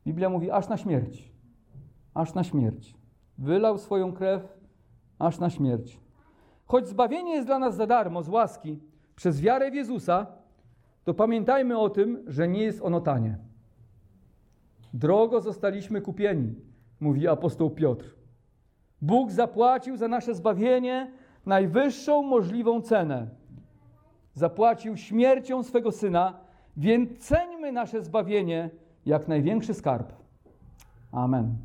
Biblia 0.06 0.30
mówi 0.30 0.52
aż 0.52 0.68
na 0.70 0.78
śmierć. 0.78 1.32
Aż 2.14 2.34
na 2.34 2.44
śmierć. 2.44 2.96
Wylał 3.38 3.78
swoją 3.78 4.14
krew 4.14 4.58
aż 5.20 5.40
na 5.40 5.50
śmierć. 5.50 6.00
Choć 6.66 6.88
zbawienie 6.88 7.32
jest 7.32 7.48
dla 7.48 7.60
nas 7.60 7.76
za 7.76 7.88
darmo, 7.88 8.24
z 8.24 8.30
łaski, 8.30 8.80
przez 9.16 9.42
wiarę 9.42 9.72
w 9.72 9.76
Jezusa, 9.76 10.28
to 11.04 11.14
pamiętajmy 11.14 11.80
o 11.80 11.90
tym, 11.90 12.24
że 12.28 12.48
nie 12.48 12.64
jest 12.64 12.82
ono 12.82 13.02
tanie. 13.02 13.38
Drogo 14.96 15.42
zostaliśmy 15.42 16.02
kupieni, 16.02 16.56
mówi 17.00 17.28
apostoł 17.28 17.70
Piotr. 17.70 18.16
Bóg 19.02 19.32
zapłacił 19.32 19.98
za 19.98 20.08
nasze 20.08 20.36
zbawienie 20.36 21.12
najwyższą 21.46 22.24
możliwą 22.24 22.82
cenę. 22.82 23.28
Zapłacił 24.34 24.98
śmiercią 24.98 25.64
swego 25.64 25.92
syna, 25.92 26.40
więc 26.78 27.20
ceńmy 27.20 27.72
nasze 27.72 28.02
zbawienie 28.02 28.70
jak 29.06 29.28
największy 29.28 29.74
skarb. 29.74 30.14
Amen. 31.12 31.56